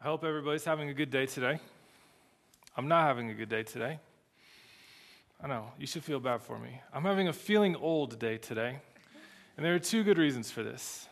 I 0.00 0.04
hope 0.04 0.22
everybody's 0.22 0.64
having 0.64 0.90
a 0.90 0.94
good 0.94 1.10
day 1.10 1.26
today. 1.26 1.58
I'm 2.76 2.86
not 2.86 3.08
having 3.08 3.30
a 3.30 3.34
good 3.34 3.48
day 3.48 3.64
today. 3.64 3.98
I 5.42 5.48
know, 5.48 5.72
you 5.76 5.88
should 5.88 6.04
feel 6.04 6.20
bad 6.20 6.40
for 6.40 6.56
me. 6.56 6.80
I'm 6.94 7.02
having 7.02 7.26
a 7.26 7.32
feeling 7.32 7.74
old 7.74 8.16
day 8.16 8.38
today. 8.38 8.78
And 9.56 9.66
there 9.66 9.74
are 9.74 9.80
two 9.80 10.04
good 10.04 10.16
reasons 10.16 10.52
for 10.52 10.62
this. 10.62 11.08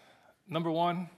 Number 0.49 0.71
one, 0.71 1.11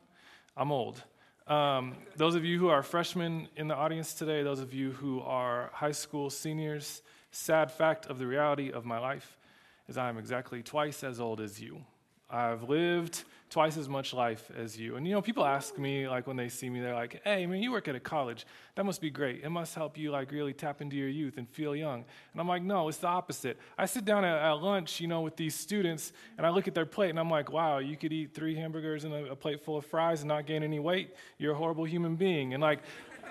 I'm 0.56 0.72
old. 0.72 1.02
Um, 1.46 1.96
those 2.16 2.36
of 2.36 2.42
you 2.42 2.58
who 2.58 2.68
are 2.68 2.82
freshmen 2.82 3.48
in 3.54 3.68
the 3.68 3.76
audience 3.76 4.14
today, 4.14 4.42
those 4.42 4.60
of 4.60 4.72
you 4.72 4.92
who 4.92 5.20
are 5.20 5.68
high 5.74 5.92
school 5.92 6.30
seniors, 6.30 7.02
sad 7.32 7.70
fact 7.70 8.06
of 8.06 8.18
the 8.18 8.26
reality 8.26 8.72
of 8.72 8.86
my 8.86 8.98
life 8.98 9.36
is 9.88 9.98
I 9.98 10.08
am 10.08 10.16
exactly 10.16 10.62
twice 10.62 11.04
as 11.04 11.20
old 11.20 11.38
as 11.38 11.60
you. 11.60 11.84
I've 12.30 12.62
lived 12.70 13.24
twice 13.50 13.76
as 13.78 13.88
much 13.88 14.12
life 14.12 14.50
as 14.56 14.78
you. 14.78 14.96
And 14.96 15.06
you 15.06 15.14
know, 15.14 15.22
people 15.22 15.44
ask 15.44 15.78
me, 15.78 16.06
like, 16.08 16.26
when 16.26 16.36
they 16.36 16.48
see 16.48 16.68
me, 16.68 16.80
they're 16.80 16.94
like, 16.94 17.20
hey, 17.24 17.46
man, 17.46 17.62
you 17.62 17.72
work 17.72 17.88
at 17.88 17.94
a 17.94 18.00
college. 18.00 18.46
That 18.74 18.84
must 18.84 19.00
be 19.00 19.10
great. 19.10 19.42
It 19.42 19.48
must 19.48 19.74
help 19.74 19.96
you, 19.96 20.10
like, 20.10 20.30
really 20.32 20.52
tap 20.52 20.82
into 20.82 20.96
your 20.96 21.08
youth 21.08 21.38
and 21.38 21.48
feel 21.48 21.74
young. 21.74 22.04
And 22.32 22.40
I'm 22.40 22.46
like, 22.46 22.62
no, 22.62 22.88
it's 22.88 22.98
the 22.98 23.06
opposite. 23.06 23.58
I 23.78 23.86
sit 23.86 24.04
down 24.04 24.24
at, 24.24 24.38
at 24.38 24.52
lunch, 24.52 25.00
you 25.00 25.08
know, 25.08 25.22
with 25.22 25.36
these 25.36 25.54
students, 25.54 26.12
and 26.36 26.46
I 26.46 26.50
look 26.50 26.68
at 26.68 26.74
their 26.74 26.86
plate, 26.86 27.10
and 27.10 27.18
I'm 27.18 27.30
like, 27.30 27.50
wow, 27.50 27.78
you 27.78 27.96
could 27.96 28.12
eat 28.12 28.34
three 28.34 28.54
hamburgers 28.54 29.04
and 29.04 29.14
a, 29.14 29.32
a 29.32 29.36
plate 29.36 29.64
full 29.64 29.78
of 29.78 29.86
fries 29.86 30.20
and 30.20 30.28
not 30.28 30.46
gain 30.46 30.62
any 30.62 30.78
weight. 30.78 31.14
You're 31.38 31.52
a 31.52 31.56
horrible 31.56 31.84
human 31.84 32.16
being. 32.16 32.54
And, 32.54 32.62
like, 32.62 32.80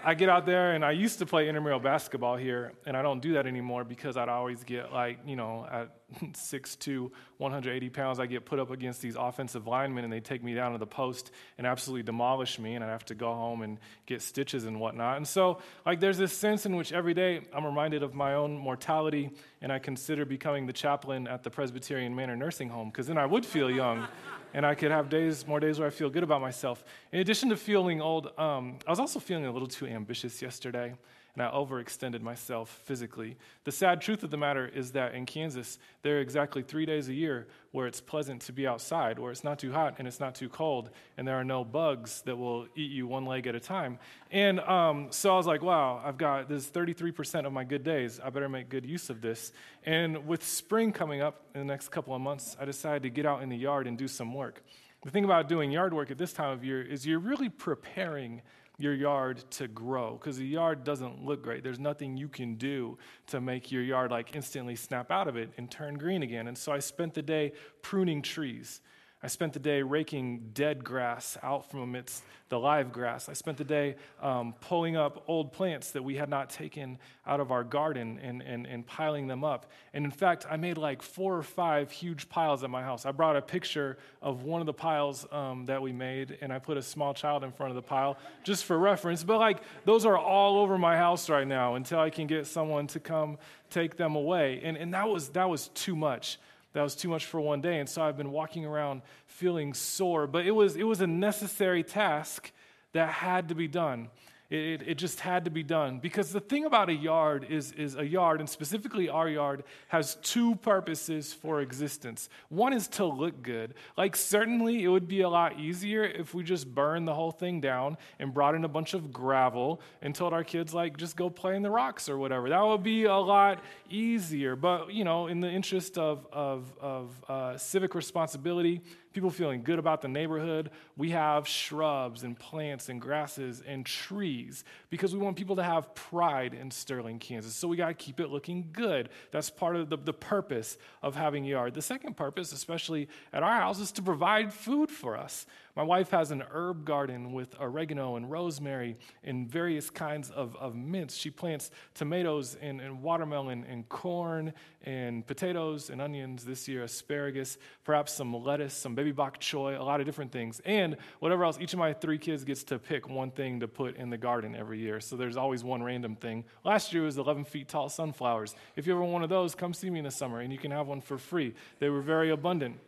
I 0.03 0.13
get 0.13 0.29
out 0.29 0.45
there 0.45 0.73
and 0.73 0.83
I 0.83 0.91
used 0.91 1.19
to 1.19 1.25
play 1.25 1.47
intramural 1.47 1.79
basketball 1.79 2.37
here, 2.37 2.73
and 2.85 2.95
I 2.95 3.01
don't 3.01 3.21
do 3.21 3.33
that 3.33 3.45
anymore 3.45 3.83
because 3.83 4.17
I'd 4.17 4.29
always 4.29 4.63
get 4.63 4.93
like, 4.93 5.19
you 5.25 5.35
know, 5.35 5.67
at 5.69 5.89
6'2, 6.33 7.11
180 7.37 7.89
pounds, 7.89 8.19
I 8.19 8.25
get 8.25 8.45
put 8.45 8.59
up 8.59 8.71
against 8.71 9.01
these 9.01 9.15
offensive 9.15 9.67
linemen 9.67 10.03
and 10.03 10.13
they 10.13 10.19
take 10.19 10.43
me 10.43 10.53
down 10.53 10.71
to 10.71 10.77
the 10.77 10.87
post 10.87 11.31
and 11.57 11.67
absolutely 11.67 12.03
demolish 12.03 12.59
me, 12.59 12.75
and 12.75 12.83
I'd 12.83 12.89
have 12.89 13.05
to 13.05 13.15
go 13.15 13.33
home 13.33 13.61
and 13.61 13.79
get 14.05 14.21
stitches 14.21 14.65
and 14.65 14.79
whatnot. 14.79 15.17
And 15.17 15.27
so, 15.27 15.59
like, 15.85 15.99
there's 15.99 16.17
this 16.17 16.33
sense 16.33 16.65
in 16.65 16.75
which 16.75 16.93
every 16.93 17.13
day 17.13 17.41
I'm 17.53 17.65
reminded 17.65 18.03
of 18.03 18.13
my 18.13 18.33
own 18.33 18.57
mortality, 18.57 19.31
and 19.61 19.71
I 19.71 19.79
consider 19.79 20.25
becoming 20.25 20.65
the 20.65 20.73
chaplain 20.73 21.27
at 21.27 21.43
the 21.43 21.49
Presbyterian 21.49 22.15
Manor 22.15 22.35
Nursing 22.35 22.69
Home 22.69 22.89
because 22.89 23.07
then 23.07 23.17
I 23.17 23.25
would 23.25 23.45
feel 23.45 23.69
young 23.69 24.07
and 24.53 24.65
I 24.65 24.75
could 24.75 24.91
have 24.91 25.09
days, 25.09 25.45
more 25.47 25.59
days 25.59 25.79
where 25.79 25.87
I 25.87 25.91
feel 25.91 26.09
good 26.09 26.23
about 26.23 26.41
myself. 26.41 26.83
In 27.11 27.19
addition 27.19 27.49
to 27.49 27.57
feeling 27.57 28.01
old, 28.01 28.27
um, 28.37 28.79
I 28.85 28.89
was 28.89 28.99
also 28.99 29.19
feeling 29.19 29.45
a 29.45 29.51
little 29.51 29.67
too 29.67 29.87
ambitious 29.87 30.41
yesterday 30.41 30.95
and 31.37 31.45
I 31.45 31.51
overextended 31.51 32.23
myself 32.23 32.81
physically. 32.85 33.37
The 33.63 33.71
sad 33.71 34.01
truth 34.01 34.23
of 34.23 34.31
the 34.31 34.37
matter 34.37 34.67
is 34.67 34.93
that 34.93 35.13
in 35.13 35.27
Kansas, 35.27 35.77
there 36.01 36.17
are 36.17 36.19
exactly 36.19 36.63
three 36.63 36.87
days 36.87 37.09
a 37.09 37.13
year 37.13 37.47
where 37.73 37.85
it's 37.85 38.01
pleasant 38.01 38.41
to 38.43 38.51
be 38.51 38.65
outside, 38.65 39.19
where 39.19 39.31
it's 39.31 39.43
not 39.43 39.59
too 39.59 39.71
hot 39.71 39.97
and 39.99 40.07
it's 40.07 40.19
not 40.19 40.33
too 40.33 40.49
cold, 40.49 40.89
and 41.15 41.27
there 41.27 41.35
are 41.35 41.43
no 41.43 41.63
bugs 41.63 42.23
that 42.23 42.35
will 42.35 42.65
eat 42.75 42.89
you 42.89 43.05
one 43.05 43.25
leg 43.25 43.45
at 43.45 43.53
a 43.53 43.59
time. 43.59 43.99
And 44.31 44.59
um, 44.61 45.09
so 45.11 45.31
I 45.31 45.37
was 45.37 45.45
like, 45.45 45.61
wow, 45.61 46.01
I've 46.03 46.17
got 46.17 46.49
this 46.49 46.65
33% 46.65 47.45
of 47.45 47.53
my 47.53 47.63
good 47.63 47.83
days. 47.83 48.19
I 48.19 48.31
better 48.31 48.49
make 48.49 48.67
good 48.67 48.85
use 48.85 49.11
of 49.11 49.21
this. 49.21 49.51
And 49.85 50.25
with 50.25 50.43
spring 50.43 50.91
coming 50.91 51.21
up 51.21 51.43
in 51.53 51.61
the 51.61 51.65
next 51.65 51.89
couple 51.89 52.15
of 52.15 52.21
months, 52.21 52.57
I 52.59 52.65
decided 52.65 53.03
to 53.03 53.09
get 53.09 53.27
out 53.27 53.43
in 53.43 53.49
the 53.49 53.57
yard 53.57 53.85
and 53.85 53.95
do 53.95 54.07
some 54.07 54.33
work. 54.33 54.63
The 55.03 55.11
thing 55.11 55.23
about 55.23 55.47
doing 55.47 55.71
yard 55.71 55.93
work 55.93 56.09
at 56.09 56.17
this 56.17 56.33
time 56.33 56.49
of 56.49 56.63
year 56.65 56.81
is 56.81 57.05
you're 57.05 57.19
really 57.19 57.49
preparing 57.49 58.41
your 58.77 58.93
yard 58.93 59.43
to 59.49 59.67
grow 59.67 60.13
because 60.13 60.37
the 60.37 60.45
yard 60.45 60.83
doesn't 60.83 61.25
look 61.25 61.43
great. 61.43 61.63
There's 61.63 61.79
nothing 61.79 62.15
you 62.15 62.27
can 62.27 62.55
do 62.55 62.97
to 63.27 63.41
make 63.41 63.71
your 63.71 63.81
yard 63.81 64.11
like 64.11 64.35
instantly 64.35 64.75
snap 64.75 65.11
out 65.11 65.27
of 65.27 65.35
it 65.35 65.51
and 65.57 65.69
turn 65.69 65.95
green 65.95 66.21
again. 66.21 66.47
And 66.47 66.57
so 66.57 66.71
I 66.71 66.79
spent 66.79 67.15
the 67.15 67.23
day 67.23 67.53
pruning 67.81 68.21
trees. 68.21 68.81
I 69.23 69.27
spent 69.27 69.53
the 69.53 69.59
day 69.59 69.81
raking 69.81 70.51
dead 70.53 70.83
grass 70.83 71.39
out 71.41 71.71
from 71.71 71.79
amidst 71.79 72.23
the 72.49 72.59
live 72.59 72.93
grass. 72.93 73.27
I 73.27 73.33
spent 73.33 73.57
the 73.57 73.63
day 73.63 73.95
um, 74.21 74.53
pulling 74.61 74.95
up 74.95 75.23
old 75.27 75.51
plants 75.51 75.91
that 75.91 76.03
we 76.03 76.15
had 76.15 76.29
not 76.29 76.51
taken 76.51 76.99
out 77.25 77.39
of 77.39 77.51
our 77.51 77.63
garden 77.63 78.19
and, 78.21 78.43
and, 78.43 78.67
and 78.67 78.85
piling 78.85 79.25
them 79.25 79.43
up. 79.43 79.71
And 79.91 80.05
in 80.05 80.11
fact, 80.11 80.45
I 80.47 80.55
made 80.55 80.77
like 80.77 81.01
four 81.01 81.35
or 81.35 81.41
five 81.41 81.89
huge 81.89 82.29
piles 82.29 82.63
at 82.63 82.69
my 82.69 82.83
house. 82.83 83.07
I 83.07 83.11
brought 83.11 83.35
a 83.35 83.41
picture 83.41 83.97
of 84.21 84.43
one 84.43 84.61
of 84.61 84.67
the 84.67 84.73
piles 84.73 85.25
um, 85.31 85.65
that 85.65 85.81
we 85.81 85.91
made, 85.91 86.37
and 86.41 86.53
I 86.53 86.59
put 86.59 86.77
a 86.77 86.83
small 86.83 87.15
child 87.15 87.43
in 87.43 87.51
front 87.51 87.71
of 87.71 87.75
the 87.75 87.81
pile 87.81 88.19
just 88.43 88.65
for 88.65 88.77
reference. 88.77 89.23
But 89.23 89.39
like, 89.39 89.61
those 89.83 90.05
are 90.05 90.17
all 90.17 90.59
over 90.59 90.77
my 90.77 90.95
house 90.95 91.27
right 91.27 91.47
now 91.47 91.73
until 91.73 91.99
I 91.99 92.11
can 92.11 92.27
get 92.27 92.45
someone 92.45 92.85
to 92.87 92.99
come 92.99 93.39
take 93.71 93.97
them 93.97 94.15
away. 94.15 94.61
And, 94.63 94.77
and 94.77 94.93
that, 94.93 95.09
was, 95.09 95.29
that 95.29 95.49
was 95.49 95.69
too 95.69 95.95
much 95.95 96.37
that 96.77 96.83
was 96.83 96.95
too 96.95 97.09
much 97.09 97.25
for 97.25 97.41
one 97.41 97.59
day. 97.59 97.79
And 97.79 97.89
so 97.89 98.03
I've 98.03 98.17
been 98.17 98.31
walking 98.31 98.63
around 98.63 99.01
feeling 99.25 99.73
sore. 99.73 100.27
But 100.27 100.45
it 100.45 100.51
was, 100.51 100.75
it 100.75 100.83
was 100.83 101.01
a 101.01 101.07
necessary 101.07 101.81
task 101.81 102.51
that 102.93 103.09
had 103.09 103.49
to 103.49 103.55
be 103.55 103.67
done. 103.67 104.09
It, 104.49 104.81
it, 104.87 104.95
just 104.95 105.19
had 105.19 105.43
to 105.43 105.51
be 105.51 105.61
done. 105.61 105.99
Because 105.99 106.31
the 106.31 106.39
thing 106.39 106.63
about 106.63 106.89
a 106.89 106.93
yard 106.93 107.47
is, 107.49 107.73
is 107.73 107.95
a 107.95 108.07
yard, 108.07 108.39
and 108.39 108.49
specifically 108.49 109.09
our 109.09 109.27
yard, 109.27 109.65
has 109.89 110.15
two 110.15 110.55
purposes 110.55 111.33
for 111.33 111.59
existence. 111.59 112.29
One 112.47 112.71
is 112.71 112.87
to 112.89 113.05
look 113.05 113.41
good. 113.41 113.73
Like, 113.97 114.15
certainly 114.15 114.85
it 114.85 114.87
would 114.87 115.07
be 115.07 115.19
a 115.19 115.27
lot 115.27 115.59
easier 115.59 116.05
if 116.05 116.33
we 116.33 116.43
just 116.43 116.73
burned 116.73 117.09
the 117.09 117.13
whole 117.13 117.31
thing 117.31 117.59
down 117.59 117.97
and 118.19 118.33
brought 118.33 118.55
in 118.55 118.63
a 118.63 118.69
bunch 118.69 118.93
of 118.93 119.11
gravel 119.11 119.81
and 120.01 120.15
told 120.15 120.31
our 120.31 120.45
kids, 120.45 120.73
like, 120.73 120.95
just 120.95 121.17
go 121.17 121.29
play 121.29 121.57
in 121.57 121.61
the 121.61 121.69
rocks 121.69 122.07
or 122.07 122.17
whatever. 122.17 122.47
That 122.47 122.61
would 122.65 122.83
be 122.83 123.03
a 123.03 123.15
lot 123.15 123.61
easier. 123.89 124.55
But, 124.55 124.93
you 124.93 125.03
know, 125.03 125.27
in 125.27 125.41
the 125.41 125.49
interest 125.49 125.97
of, 125.97 126.25
of, 126.31 126.73
of 126.79 127.23
uh, 127.27 127.57
civic 127.57 127.93
responsibility, 127.95 128.81
people 129.17 129.31
feeling 129.31 129.63
good 129.63 129.79
about 129.79 130.03
the 130.03 130.07
neighborhood, 130.07 130.69
we 130.95 131.09
have 131.09 131.47
shrubs 131.47 132.21
and 132.21 132.37
plants 132.37 132.87
and 132.87 133.01
grasses 133.01 133.63
and 133.65 133.83
trees 133.83 134.63
because 134.91 135.11
we 135.11 135.19
want 135.19 135.35
people 135.35 135.55
to 135.55 135.63
have 135.63 135.95
pride 135.95 136.53
in 136.53 136.69
Sterling, 136.69 137.17
Kansas. 137.17 137.55
So 137.55 137.67
we 137.67 137.77
got 137.77 137.87
to 137.87 137.95
keep 137.95 138.19
it 138.19 138.29
looking 138.29 138.69
good. 138.71 139.09
That's 139.31 139.49
part 139.49 139.75
of 139.75 139.89
the, 139.89 139.97
the 139.97 140.13
purpose 140.13 140.77
of 141.01 141.15
having 141.15 141.47
a 141.47 141.49
yard. 141.49 141.73
The 141.73 141.81
second 141.81 142.15
purpose, 142.15 142.51
especially 142.51 143.07
at 143.33 143.41
our 143.41 143.55
house, 143.55 143.79
is 143.79 143.91
to 143.93 144.03
provide 144.03 144.53
food 144.53 144.91
for 144.91 145.17
us. 145.17 145.47
My 145.77 145.83
wife 145.83 146.09
has 146.09 146.31
an 146.31 146.43
herb 146.49 146.85
garden 146.85 147.33
with 147.33 147.55
oregano 147.61 148.15
and 148.15 148.31
rosemary 148.31 148.97
and 149.23 149.47
various 149.47 149.91
kinds 149.91 150.31
of, 150.31 150.55
of 150.55 150.75
mints. 150.75 151.15
She 151.15 151.29
plants 151.29 151.69
tomatoes 151.93 152.57
and, 152.59 152.81
and 152.81 153.03
watermelon 153.03 153.63
and 153.63 153.87
corn 153.87 154.53
and 154.81 155.27
potatoes 155.27 155.91
and 155.91 156.01
onions 156.01 156.43
this 156.45 156.67
year, 156.67 156.81
asparagus, 156.81 157.59
perhaps 157.83 158.11
some 158.11 158.33
lettuce, 158.33 158.73
some 158.73 158.95
baby 158.95 159.11
bok 159.11 159.39
choy, 159.39 159.79
a 159.79 159.83
lot 159.83 159.99
of 159.99 160.07
different 160.07 160.31
things. 160.31 160.59
And 160.65 160.97
whatever 161.19 161.45
else, 161.45 161.59
each 161.61 161.73
of 161.73 161.79
my 161.79 161.93
three 161.93 162.17
kids 162.17 162.43
gets 162.43 162.63
to 162.63 162.79
pick 162.79 163.07
one 163.07 163.29
thing 163.29 163.59
to 163.59 163.67
put 163.67 163.97
in 163.97 164.09
the 164.09 164.17
garden 164.17 164.55
every 164.55 164.79
year. 164.79 164.99
So 164.99 165.15
there's 165.15 165.37
always 165.37 165.63
one 165.63 165.83
random 165.83 166.15
thing. 166.15 166.43
Last 166.65 166.91
year 166.91 167.03
was 167.03 167.19
11 167.19 167.45
feet 167.45 167.67
tall 167.67 167.87
sunflowers. 167.87 168.55
If 168.75 168.87
you 168.87 168.93
ever 168.93 169.01
want 169.01 169.13
one 169.13 169.23
of 169.23 169.29
those, 169.29 169.53
come 169.53 169.75
see 169.75 169.91
me 169.91 169.99
in 169.99 170.05
the 170.05 170.09
summer 170.09 170.39
and 170.39 170.51
you 170.51 170.57
can 170.57 170.71
have 170.71 170.87
one 170.87 171.01
for 171.01 171.19
free. 171.19 171.53
They 171.77 171.89
were 171.89 172.01
very 172.01 172.31
abundant. 172.31 172.79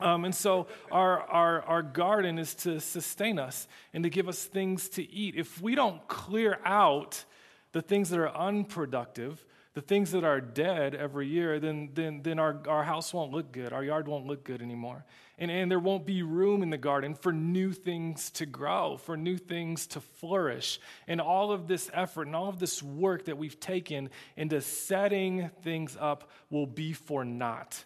Um, 0.00 0.24
and 0.24 0.34
so 0.34 0.66
our, 0.90 1.20
our, 1.22 1.62
our 1.62 1.82
garden 1.82 2.38
is 2.38 2.54
to 2.56 2.80
sustain 2.80 3.38
us 3.38 3.68
and 3.92 4.04
to 4.04 4.10
give 4.10 4.28
us 4.28 4.44
things 4.44 4.88
to 4.90 5.10
eat. 5.10 5.34
If 5.36 5.60
we 5.60 5.74
don't 5.74 6.06
clear 6.08 6.58
out 6.64 7.24
the 7.72 7.82
things 7.82 8.10
that 8.10 8.18
are 8.18 8.34
unproductive, 8.36 9.44
the 9.74 9.80
things 9.80 10.10
that 10.10 10.24
are 10.24 10.40
dead 10.40 10.96
every 10.96 11.28
year, 11.28 11.60
then, 11.60 11.90
then, 11.94 12.22
then 12.22 12.38
our, 12.40 12.60
our 12.66 12.82
house 12.82 13.14
won't 13.14 13.30
look 13.30 13.52
good. 13.52 13.72
Our 13.72 13.84
yard 13.84 14.08
won't 14.08 14.26
look 14.26 14.42
good 14.42 14.62
anymore. 14.62 15.04
And, 15.38 15.50
and 15.50 15.70
there 15.70 15.78
won't 15.78 16.04
be 16.04 16.22
room 16.22 16.62
in 16.62 16.70
the 16.70 16.76
garden 16.76 17.14
for 17.14 17.32
new 17.32 17.72
things 17.72 18.30
to 18.32 18.46
grow, 18.46 18.96
for 18.96 19.16
new 19.16 19.36
things 19.36 19.86
to 19.88 20.00
flourish. 20.00 20.80
And 21.06 21.20
all 21.20 21.52
of 21.52 21.68
this 21.68 21.88
effort 21.94 22.26
and 22.26 22.34
all 22.34 22.48
of 22.48 22.58
this 22.58 22.82
work 22.82 23.26
that 23.26 23.38
we've 23.38 23.60
taken 23.60 24.10
into 24.36 24.60
setting 24.60 25.50
things 25.62 25.96
up 26.00 26.30
will 26.50 26.66
be 26.66 26.92
for 26.92 27.24
naught. 27.24 27.84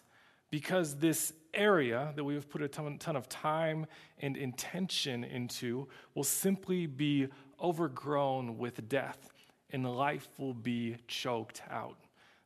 Because 0.49 0.97
this 0.97 1.33
area 1.55 2.13
that 2.15 2.23
we 2.23 2.33
have 2.35 2.49
put 2.49 2.61
a 2.61 2.67
ton, 2.67 2.97
ton 2.97 3.15
of 3.15 3.27
time 3.29 3.85
and 4.19 4.37
intention 4.37 5.23
into 5.23 5.87
will 6.13 6.23
simply 6.23 6.85
be 6.85 7.27
overgrown 7.61 8.57
with 8.57 8.87
death, 8.89 9.29
and 9.71 9.85
life 9.95 10.27
will 10.37 10.53
be 10.53 10.97
choked 11.07 11.61
out. 11.69 11.97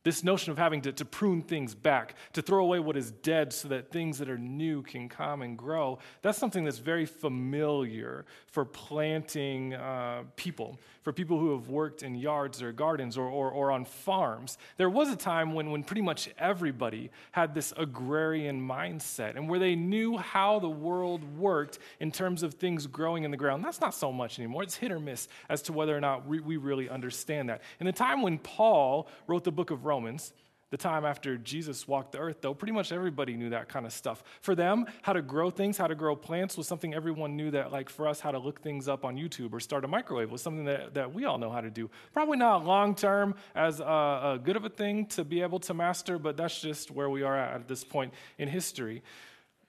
This 0.04 0.24
notion 0.24 0.52
of 0.52 0.58
having 0.58 0.82
to, 0.84 0.94
to 0.94 1.04
prune 1.04 1.42
things 1.42 1.76
back, 1.76 2.16
to 2.32 2.42
throw 2.42 2.64
away 2.64 2.80
what 2.80 2.96
is 2.96 3.12
dead 3.12 3.52
so 3.52 3.68
that 3.68 3.92
things 3.92 4.18
that 4.20 4.30
are 4.30 4.38
new 4.38 4.82
can 4.82 5.10
come 5.10 5.42
and 5.42 5.58
grow, 5.58 6.00
that's 6.22 6.38
something 6.38 6.64
that's 6.64 6.78
very 6.78 7.06
familiar 7.06 8.26
for 8.48 8.64
planting 8.64 9.74
uh, 9.74 10.24
people, 10.38 10.80
for 11.10 11.14
people 11.14 11.40
who 11.40 11.58
have 11.58 11.70
worked 11.70 12.04
in 12.04 12.14
yards 12.14 12.62
or 12.62 12.72
gardens 12.72 13.18
or, 13.18 13.28
or, 13.28 13.50
or 13.50 13.72
on 13.72 13.84
farms. 13.84 14.60
There 14.78 14.92
was 14.92 15.10
a 15.10 15.16
time 15.16 15.56
when, 15.56 15.72
when 15.72 15.84
pretty 15.84 16.04
much 16.04 16.30
everybody 16.38 17.10
had 17.32 17.56
this 17.56 17.74
agrarian 17.78 18.62
mindset 18.62 19.36
and 19.36 19.50
where 19.50 19.58
they 19.58 19.74
knew 19.74 20.18
how 20.18 20.60
the 20.60 20.70
world 20.70 21.24
worked 21.36 21.80
in 22.00 22.12
terms 22.12 22.44
of 22.44 22.54
things 22.54 22.86
growing 22.86 23.24
in 23.24 23.32
the 23.32 23.38
ground. 23.38 23.66
That's 23.66 23.82
not 23.82 23.96
so 23.96 24.12
much 24.12 24.38
anymore. 24.38 24.62
It's 24.62 24.76
hit 24.76 24.92
or 24.92 25.00
miss 25.00 25.28
as 25.50 25.64
to 25.64 25.74
whether 25.74 25.98
or 25.98 26.00
not 26.00 26.28
we, 26.28 26.42
we 26.42 26.58
really 26.58 26.88
understand 26.88 27.50
that. 27.50 27.64
In 27.80 27.88
the 27.88 27.92
time 27.92 28.22
when 28.22 28.38
Paul 28.38 29.08
wrote 29.26 29.44
the 29.44 29.52
book 29.52 29.72
of 29.72 29.86
Romans, 29.86 30.32
the 30.70 30.78
time 30.78 31.04
after 31.04 31.38
Jesus 31.38 31.88
walked 31.88 32.12
the 32.12 32.20
earth, 32.20 32.38
though, 32.42 32.54
pretty 32.54 32.74
much 32.74 32.92
everybody 32.92 33.36
knew 33.36 33.50
that 33.50 33.70
kind 33.70 33.86
of 33.86 33.94
stuff. 33.94 34.24
For 34.42 34.54
them, 34.54 34.86
how 35.02 35.14
to 35.14 35.22
grow 35.22 35.50
things, 35.50 35.78
how 35.78 35.88
to 35.88 35.96
grow 35.96 36.16
plants 36.16 36.58
was 36.58 36.68
something 36.68 36.94
everyone 36.94 37.36
knew 37.36 37.50
that, 37.52 37.72
like 37.72 37.90
for 37.90 38.08
us, 38.08 38.20
how 38.20 38.32
to 38.32 38.38
look 38.38 38.62
things 38.62 38.88
up 38.88 39.04
on 39.04 39.18
YouTube 39.18 39.52
or 39.54 39.60
start 39.60 39.84
a 39.84 39.88
microwave 39.88 40.32
was 40.32 40.42
something 40.42 40.66
that, 40.66 40.94
that 40.94 41.14
we 41.14 41.26
all 41.26 41.38
know 41.38 41.50
how 41.50 41.62
to 41.62 41.72
do. 41.72 41.90
Probably 42.14 42.38
not 42.38 42.66
long 42.66 42.94
term 42.94 43.36
as 43.56 43.80
a, 43.80 43.84
a 43.84 44.40
good 44.44 44.56
of 44.56 44.66
a 44.66 44.70
thing 44.70 45.08
to 45.08 45.24
be 45.24 45.42
able 45.42 45.60
to 45.60 45.74
master, 45.74 46.20
but 46.20 46.38
that's 46.38 46.62
just 46.62 46.92
where 46.92 47.10
we 47.10 47.24
are 47.24 47.38
at 47.38 47.56
at 47.56 47.68
this 47.68 47.84
point 47.84 48.14
in 48.38 48.48
history. 48.48 49.02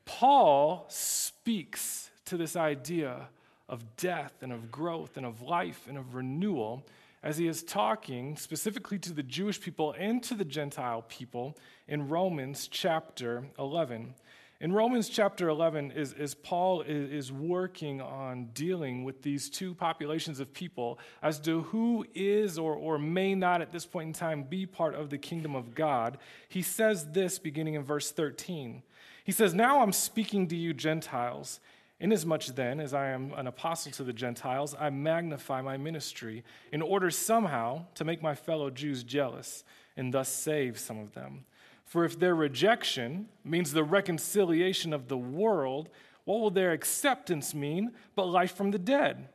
Paul 0.05 0.85
speaks 0.89 2.11
to 2.27 2.37
this 2.37 2.57
idea 2.57 3.29
of 3.69 3.97
death 3.97 4.35
and 4.43 4.53
of 4.53 4.71
growth 4.71 5.17
and 5.17 5.25
of 5.25 5.41
life 5.41 5.87
and 5.89 5.97
of 5.97 6.15
renewal 6.15 6.85
as 7.23 7.39
he 7.39 7.47
is 7.47 7.63
talking 7.63 8.37
specifically 8.37 8.99
to 8.99 9.13
the 9.13 9.23
Jewish 9.23 9.61
people 9.61 9.95
and 9.99 10.23
to 10.25 10.35
the 10.35 10.45
Gentile 10.45 11.03
people 11.03 11.57
in 11.87 12.09
Romans 12.09 12.69
chapter 12.69 13.45
11. 13.59 14.15
In 14.63 14.75
Romans 14.75 15.09
chapter 15.09 15.49
11, 15.49 15.93
is, 15.93 16.13
is 16.13 16.35
Paul 16.35 16.83
is, 16.83 17.11
is 17.11 17.33
working 17.33 18.03
on 18.03 18.51
dealing 18.53 19.05
with 19.05 19.23
these 19.23 19.49
two 19.49 19.75
populations 19.75 20.39
of 20.39 20.53
people 20.53 20.99
as 21.23 21.41
to 21.41 21.63
who 21.63 22.05
is 22.15 22.59
or, 22.59 22.75
or 22.75 22.99
may 22.99 23.35
not 23.35 23.63
at 23.63 23.73
this 23.73 23.87
point 23.87 24.09
in 24.09 24.13
time 24.13 24.43
be 24.43 24.67
part 24.67 24.95
of 24.95 25.09
the 25.09 25.17
kingdom 25.17 25.57
of 25.57 25.75
God. 25.75 26.19
He 26.47 26.61
says 26.61 27.07
this 27.13 27.39
beginning 27.39 27.73
in 27.73 27.85
verse 27.85 28.11
13. 28.11 28.83
He 29.25 29.33
says, 29.33 29.55
Now 29.55 29.81
I'm 29.81 29.95
speaking 29.95 30.47
to 30.49 30.57
you, 30.57 30.75
Gentiles. 30.75 31.61
Inasmuch 32.01 32.47
then 32.47 32.81
as 32.81 32.95
I 32.95 33.11
am 33.11 33.33
an 33.37 33.47
apostle 33.47 33.93
to 33.93 34.05
the 34.05 34.13
Gentiles, 34.13 34.75
I 34.79 34.89
magnify 34.89 35.61
my 35.61 35.77
ministry 35.77 36.45
in 36.73 36.81
order 36.81 37.11
somehow 37.11 37.85
to 37.95 38.05
make 38.05 38.23
my 38.23 38.35
fellow 38.35 38.71
Jews 38.71 39.05
jealous 39.05 39.65
and 39.97 40.13
thus 40.13 40.31
save 40.31 40.79
some 40.79 40.99
of 40.99 41.13
them. 41.13 41.45
For 41.85 42.05
if 42.05 42.19
their 42.19 42.35
rejection 42.35 43.29
means 43.45 43.73
the 43.73 43.85
reconciliation 43.85 44.95
of 44.95 45.09
the 45.09 45.19
world, 45.19 45.91
what 46.25 46.41
will 46.41 46.51
their 46.51 46.73
acceptance 46.73 47.55
mean 47.55 47.93
but 48.15 48.27
life 48.27 48.57
from 48.57 48.71
the 48.71 48.79
dead? 48.79 49.29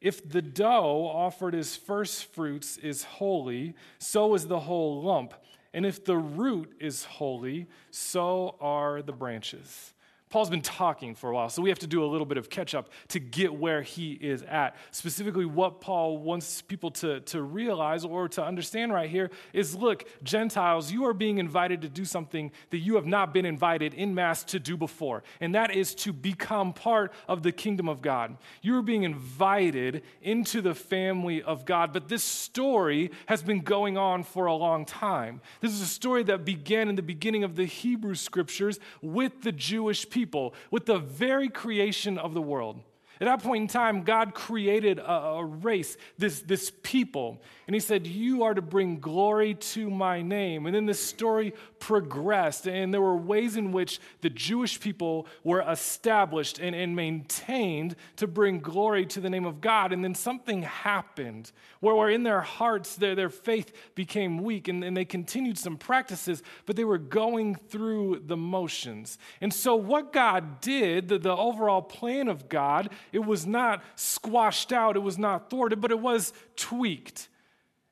If 0.00 0.26
the 0.26 0.42
dough 0.42 1.10
offered 1.12 1.54
as 1.54 1.76
first 1.76 2.32
fruits 2.32 2.76
is 2.78 3.04
holy, 3.04 3.74
so 3.98 4.34
is 4.34 4.46
the 4.46 4.60
whole 4.60 5.02
lump. 5.02 5.34
And 5.74 5.84
if 5.84 6.04
the 6.04 6.16
root 6.16 6.74
is 6.80 7.04
holy, 7.04 7.66
so 7.90 8.56
are 8.60 9.02
the 9.02 9.12
branches. 9.12 9.92
Paul's 10.28 10.50
been 10.50 10.60
talking 10.60 11.14
for 11.14 11.30
a 11.30 11.34
while, 11.34 11.48
so 11.48 11.62
we 11.62 11.68
have 11.68 11.78
to 11.78 11.86
do 11.86 12.02
a 12.02 12.06
little 12.06 12.26
bit 12.26 12.36
of 12.36 12.50
catch 12.50 12.74
up 12.74 12.88
to 13.08 13.20
get 13.20 13.54
where 13.54 13.82
he 13.82 14.12
is 14.14 14.42
at. 14.42 14.74
Specifically, 14.90 15.44
what 15.44 15.80
Paul 15.80 16.18
wants 16.18 16.62
people 16.62 16.90
to, 16.92 17.20
to 17.20 17.42
realize 17.42 18.04
or 18.04 18.28
to 18.30 18.44
understand 18.44 18.92
right 18.92 19.08
here 19.08 19.30
is 19.52 19.76
look, 19.76 20.04
Gentiles, 20.24 20.90
you 20.90 21.06
are 21.06 21.12
being 21.12 21.38
invited 21.38 21.80
to 21.82 21.88
do 21.88 22.04
something 22.04 22.50
that 22.70 22.78
you 22.78 22.96
have 22.96 23.06
not 23.06 23.32
been 23.32 23.46
invited 23.46 23.94
in 23.94 24.16
mass 24.16 24.42
to 24.44 24.58
do 24.58 24.76
before, 24.76 25.22
and 25.40 25.54
that 25.54 25.70
is 25.70 25.94
to 25.94 26.12
become 26.12 26.72
part 26.72 27.12
of 27.28 27.44
the 27.44 27.52
kingdom 27.52 27.88
of 27.88 28.02
God. 28.02 28.36
You 28.62 28.76
are 28.78 28.82
being 28.82 29.04
invited 29.04 30.02
into 30.22 30.60
the 30.60 30.74
family 30.74 31.40
of 31.40 31.64
God, 31.64 31.92
but 31.92 32.08
this 32.08 32.24
story 32.24 33.12
has 33.26 33.44
been 33.44 33.60
going 33.60 33.96
on 33.96 34.24
for 34.24 34.46
a 34.46 34.54
long 34.54 34.86
time. 34.86 35.40
This 35.60 35.70
is 35.70 35.80
a 35.82 35.86
story 35.86 36.24
that 36.24 36.44
began 36.44 36.88
in 36.88 36.96
the 36.96 37.02
beginning 37.02 37.44
of 37.44 37.54
the 37.54 37.64
Hebrew 37.64 38.16
scriptures 38.16 38.80
with 39.00 39.42
the 39.42 39.52
Jewish 39.52 40.10
people 40.10 40.15
people 40.16 40.54
with 40.70 40.86
the 40.86 40.98
very 40.98 41.50
creation 41.50 42.16
of 42.16 42.32
the 42.32 42.40
world. 42.40 42.80
At 43.20 43.24
that 43.24 43.42
point 43.42 43.62
in 43.62 43.68
time, 43.68 44.02
God 44.02 44.34
created 44.34 44.98
a, 44.98 45.10
a, 45.10 45.44
race, 45.44 45.96
this, 46.18 46.40
this 46.40 46.70
people, 46.82 47.40
and 47.66 47.74
He 47.74 47.80
said, 47.80 48.06
You 48.06 48.42
are 48.44 48.52
to 48.52 48.60
bring 48.60 49.00
glory 49.00 49.54
to 49.54 49.88
my 49.88 50.20
name. 50.20 50.66
And 50.66 50.74
then 50.74 50.84
this 50.84 51.02
story 51.02 51.54
progressed, 51.78 52.68
and 52.68 52.92
there 52.92 53.00
were 53.00 53.16
ways 53.16 53.56
in 53.56 53.72
which 53.72 54.00
the 54.20 54.28
Jewish 54.28 54.78
people 54.80 55.26
were 55.44 55.62
established 55.62 56.58
and, 56.58 56.76
and 56.76 56.94
maintained 56.94 57.96
to 58.16 58.26
bring 58.26 58.60
glory 58.60 59.06
to 59.06 59.20
the 59.20 59.30
name 59.30 59.46
of 59.46 59.60
God. 59.60 59.92
And 59.92 60.04
then 60.04 60.14
something 60.14 60.62
happened 60.62 61.52
where, 61.80 61.94
where 61.94 62.10
in 62.10 62.22
their 62.22 62.42
hearts, 62.42 62.96
their, 62.96 63.14
their 63.14 63.30
faith 63.30 63.72
became 63.94 64.42
weak, 64.42 64.68
and, 64.68 64.84
and 64.84 64.96
they 64.96 65.04
continued 65.04 65.56
some 65.58 65.76
practices, 65.76 66.42
but 66.66 66.76
they 66.76 66.84
were 66.84 66.98
going 66.98 67.54
through 67.54 68.22
the 68.26 68.36
motions. 68.36 69.18
And 69.40 69.52
so, 69.52 69.74
what 69.76 70.12
God 70.12 70.60
did, 70.60 71.08
the, 71.08 71.18
the 71.18 71.36
overall 71.36 71.82
plan 71.82 72.28
of 72.28 72.48
God, 72.48 72.90
it 73.16 73.24
was 73.24 73.46
not 73.46 73.82
squashed 73.94 74.74
out, 74.74 74.94
it 74.94 75.00
was 75.00 75.16
not 75.16 75.48
thwarted, 75.48 75.80
but 75.80 75.90
it 75.90 75.98
was 75.98 76.34
tweaked. 76.54 77.28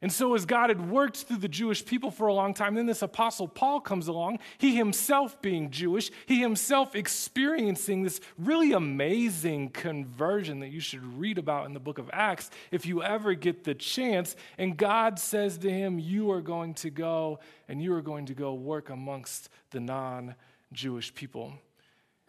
And 0.03 0.12
so, 0.12 0.35
as 0.35 0.44
God 0.44 0.69
had 0.69 0.91
worked 0.91 1.23
through 1.23 1.38
the 1.38 1.49
Jewish 1.49 1.82
people 1.82 2.11
for 2.11 2.26
a 2.26 2.35
long 2.35 2.53
time, 2.53 2.75
then 2.75 2.85
this 2.85 3.00
apostle 3.00 3.49
Paul 3.49 3.81
comes 3.81 4.06
along, 4.06 4.41
he 4.59 4.76
himself 4.76 5.41
being 5.41 5.71
Jewish, 5.71 6.11
he 6.26 6.41
himself 6.41 6.94
experiencing 6.94 8.03
this 8.03 8.21
really 8.37 8.73
amazing 8.73 9.71
conversion 9.71 10.61
that 10.61 10.69
you 10.69 10.81
should 10.81 11.03
read 11.19 11.38
about 11.38 11.65
in 11.65 11.73
the 11.73 11.81
book 11.81 11.97
of 11.97 12.11
Acts 12.12 12.50
if 12.71 12.85
you 12.85 13.03
ever 13.03 13.32
get 13.32 13.65
the 13.65 13.75
chance. 13.75 14.37
And 14.59 14.76
God 14.76 15.19
says 15.19 15.56
to 15.59 15.71
him, 15.71 15.99
You 15.99 16.31
are 16.32 16.43
going 16.43 16.75
to 16.75 16.91
go 16.91 17.38
and 17.67 17.82
you 17.82 17.94
are 17.94 18.03
going 18.03 18.26
to 18.26 18.35
go 18.35 18.53
work 18.53 18.91
amongst 18.91 19.49
the 19.71 19.81
non 19.81 20.35
Jewish 20.71 21.15
people. 21.15 21.55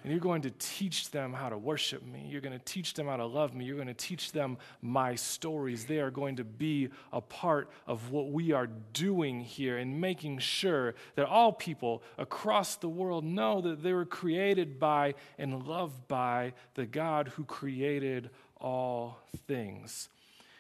And 0.06 0.12
you're 0.12 0.22
going 0.22 0.44
to 0.44 0.52
teach 0.60 1.10
them 1.10 1.34
how 1.34 1.50
to 1.50 1.58
worship 1.58 2.06
me. 2.06 2.28
You're 2.30 2.40
going 2.40 2.54
to 2.54 2.64
teach 2.64 2.94
them 2.94 3.08
how 3.08 3.18
to 3.18 3.26
love 3.26 3.56
me. 3.56 3.66
You're 3.66 3.76
going 3.76 3.88
to 3.88 3.96
teach 3.96 4.34
them 4.34 4.60
my 4.80 5.16
stories. 5.16 5.86
They 5.86 5.98
are 5.98 6.12
going 6.12 6.36
to 6.36 6.44
be 6.44 6.90
a 7.12 7.22
part 7.22 7.72
of 7.88 8.12
what 8.12 8.30
we 8.30 8.52
are 8.52 8.70
doing 8.94 9.40
here 9.40 9.80
and 9.80 10.00
making 10.00 10.38
sure 10.38 10.94
that 11.16 11.26
all 11.26 11.52
people 11.52 12.04
across 12.20 12.76
the 12.76 12.88
world 12.88 13.26
know 13.26 13.62
that 13.62 13.82
they 13.82 13.94
were 13.94 14.06
created 14.06 14.80
by 14.80 15.16
and 15.40 15.66
loved 15.66 16.08
by 16.08 16.54
the 16.76 16.86
God 16.86 17.30
who 17.30 17.44
created 17.44 18.30
all 18.62 19.18
things. 19.48 20.10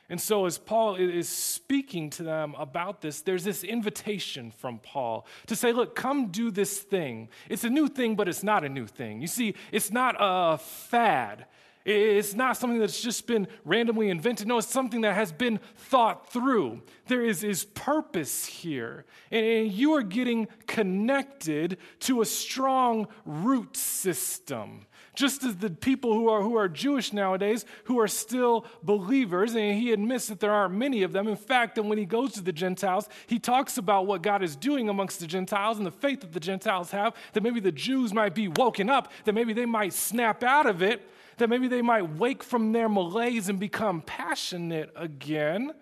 And 0.09 0.21
so, 0.21 0.45
as 0.45 0.59
Paul 0.59 0.95
is 0.95 1.27
speaking 1.27 2.11
to 2.11 2.23
them 2.23 2.53
about 2.59 3.01
this, 3.01 3.21
there's 3.21 3.43
this 3.43 3.63
invitation 3.63 4.51
from 4.51 4.77
Paul 4.79 5.25
to 5.47 5.55
say, 5.55 5.71
Look, 5.71 5.95
come 5.95 6.27
do 6.27 6.51
this 6.51 6.79
thing. 6.79 7.29
It's 7.49 7.63
a 7.63 7.69
new 7.69 7.87
thing, 7.87 8.15
but 8.15 8.27
it's 8.27 8.43
not 8.43 8.63
a 8.63 8.69
new 8.69 8.85
thing. 8.85 9.19
You 9.19 9.27
see, 9.27 9.55
it's 9.71 9.91
not 9.91 10.15
a 10.19 10.59
fad. 10.59 11.47
It's 11.85 12.33
not 12.33 12.57
something 12.57 12.79
that's 12.79 12.99
just 12.99 13.27
been 13.27 13.47
randomly 13.63 14.09
invented. 14.09 14.47
No, 14.47 14.57
it's 14.57 14.67
something 14.67 15.01
that 15.01 15.13
has 15.13 15.31
been 15.31 15.59
thought 15.75 16.31
through. 16.31 16.81
There 17.07 17.23
is, 17.23 17.43
is 17.43 17.65
purpose 17.65 18.45
here. 18.45 19.05
And 19.29 19.71
you 19.71 19.93
are 19.93 20.01
getting 20.01 20.47
connected 20.65 21.77
to 22.01 22.21
a 22.21 22.25
strong 22.25 23.07
root 23.23 23.77
system 23.77 24.87
just 25.15 25.43
as 25.43 25.57
the 25.57 25.69
people 25.69 26.13
who 26.13 26.29
are, 26.29 26.41
who 26.41 26.55
are 26.57 26.67
Jewish 26.67 27.13
nowadays, 27.13 27.65
who 27.85 27.99
are 27.99 28.07
still 28.07 28.65
believers, 28.83 29.55
and 29.55 29.79
he 29.79 29.91
admits 29.91 30.27
that 30.27 30.39
there 30.39 30.51
aren't 30.51 30.75
many 30.75 31.03
of 31.03 31.11
them. 31.13 31.27
In 31.27 31.35
fact, 31.35 31.77
and 31.77 31.89
when 31.89 31.97
he 31.97 32.05
goes 32.05 32.33
to 32.33 32.41
the 32.41 32.51
Gentiles, 32.51 33.07
he 33.27 33.39
talks 33.39 33.77
about 33.77 34.05
what 34.07 34.21
God 34.21 34.43
is 34.43 34.55
doing 34.55 34.89
amongst 34.89 35.19
the 35.19 35.27
Gentiles 35.27 35.77
and 35.77 35.85
the 35.85 35.91
faith 35.91 36.21
that 36.21 36.33
the 36.33 36.39
Gentiles 36.39 36.91
have, 36.91 37.15
that 37.33 37.43
maybe 37.43 37.59
the 37.59 37.71
Jews 37.71 38.13
might 38.13 38.35
be 38.35 38.47
woken 38.47 38.89
up, 38.89 39.11
that 39.25 39.33
maybe 39.33 39.53
they 39.53 39.65
might 39.65 39.93
snap 39.93 40.43
out 40.43 40.65
of 40.65 40.81
it, 40.81 41.07
that 41.37 41.49
maybe 41.49 41.67
they 41.67 41.81
might 41.81 42.17
wake 42.17 42.43
from 42.43 42.71
their 42.71 42.89
malaise 42.89 43.49
and 43.49 43.59
become 43.59 44.01
passionate 44.01 44.91
again. 44.95 45.73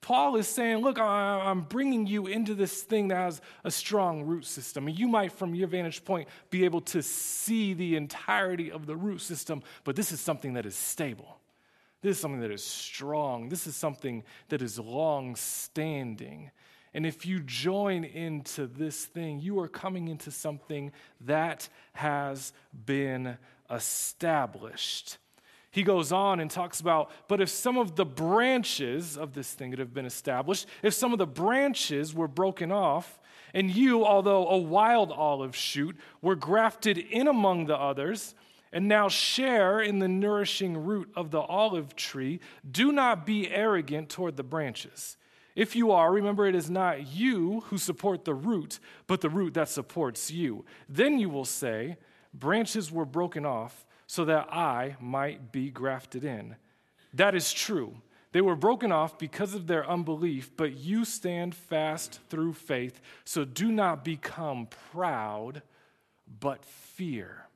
Paul 0.00 0.36
is 0.36 0.48
saying, 0.48 0.78
Look, 0.78 0.98
I'm 0.98 1.62
bringing 1.62 2.06
you 2.06 2.26
into 2.26 2.54
this 2.54 2.82
thing 2.82 3.08
that 3.08 3.16
has 3.16 3.40
a 3.64 3.70
strong 3.70 4.22
root 4.22 4.46
system. 4.46 4.88
You 4.88 5.08
might, 5.08 5.32
from 5.32 5.54
your 5.54 5.68
vantage 5.68 6.04
point, 6.04 6.28
be 6.50 6.64
able 6.64 6.80
to 6.82 7.02
see 7.02 7.74
the 7.74 7.96
entirety 7.96 8.70
of 8.70 8.86
the 8.86 8.96
root 8.96 9.20
system, 9.20 9.62
but 9.84 9.96
this 9.96 10.12
is 10.12 10.20
something 10.20 10.54
that 10.54 10.66
is 10.66 10.74
stable. 10.74 11.38
This 12.02 12.16
is 12.16 12.20
something 12.22 12.40
that 12.40 12.50
is 12.50 12.64
strong. 12.64 13.50
This 13.50 13.66
is 13.66 13.76
something 13.76 14.24
that 14.48 14.62
is 14.62 14.78
long 14.78 15.36
standing. 15.36 16.50
And 16.94 17.06
if 17.06 17.26
you 17.26 17.40
join 17.40 18.04
into 18.04 18.66
this 18.66 19.04
thing, 19.04 19.40
you 19.40 19.60
are 19.60 19.68
coming 19.68 20.08
into 20.08 20.30
something 20.30 20.92
that 21.20 21.68
has 21.92 22.52
been 22.86 23.36
established. 23.70 25.18
He 25.70 25.82
goes 25.84 26.10
on 26.10 26.40
and 26.40 26.50
talks 26.50 26.80
about, 26.80 27.10
but 27.28 27.40
if 27.40 27.48
some 27.48 27.78
of 27.78 27.94
the 27.94 28.04
branches 28.04 29.16
of 29.16 29.34
this 29.34 29.52
thing 29.52 29.70
that 29.70 29.78
have 29.78 29.94
been 29.94 30.06
established, 30.06 30.66
if 30.82 30.94
some 30.94 31.12
of 31.12 31.18
the 31.18 31.26
branches 31.26 32.12
were 32.12 32.26
broken 32.26 32.72
off, 32.72 33.20
and 33.54 33.70
you, 33.70 34.04
although 34.04 34.48
a 34.48 34.58
wild 34.58 35.12
olive 35.12 35.54
shoot, 35.54 35.96
were 36.20 36.34
grafted 36.34 36.98
in 36.98 37.28
among 37.28 37.66
the 37.66 37.76
others, 37.76 38.34
and 38.72 38.88
now 38.88 39.08
share 39.08 39.80
in 39.80 40.00
the 40.00 40.08
nourishing 40.08 40.76
root 40.76 41.10
of 41.14 41.30
the 41.30 41.40
olive 41.40 41.94
tree, 41.94 42.40
do 42.68 42.90
not 42.90 43.24
be 43.24 43.48
arrogant 43.50 44.08
toward 44.08 44.36
the 44.36 44.42
branches. 44.42 45.16
If 45.56 45.74
you 45.74 45.92
are, 45.92 46.12
remember 46.12 46.46
it 46.46 46.54
is 46.54 46.70
not 46.70 47.08
you 47.08 47.60
who 47.66 47.78
support 47.78 48.24
the 48.24 48.34
root, 48.34 48.78
but 49.06 49.20
the 49.20 49.28
root 49.28 49.54
that 49.54 49.68
supports 49.68 50.30
you. 50.30 50.64
Then 50.88 51.18
you 51.18 51.28
will 51.28 51.44
say, 51.44 51.96
Branches 52.32 52.92
were 52.92 53.04
broken 53.04 53.44
off 53.44 53.84
so 54.10 54.24
that 54.24 54.52
I 54.52 54.96
might 54.98 55.52
be 55.52 55.70
grafted 55.70 56.24
in. 56.24 56.56
That 57.14 57.36
is 57.36 57.52
true. 57.52 57.94
They 58.32 58.40
were 58.40 58.56
broken 58.56 58.90
off 58.90 59.20
because 59.20 59.54
of 59.54 59.68
their 59.68 59.88
unbelief, 59.88 60.50
but 60.56 60.76
you 60.76 61.04
stand 61.04 61.54
fast 61.54 62.18
through 62.28 62.54
faith. 62.54 63.00
So 63.24 63.44
do 63.44 63.70
not 63.70 64.04
become 64.04 64.66
proud, 64.90 65.62
but 66.40 66.64
fear. 66.64 67.46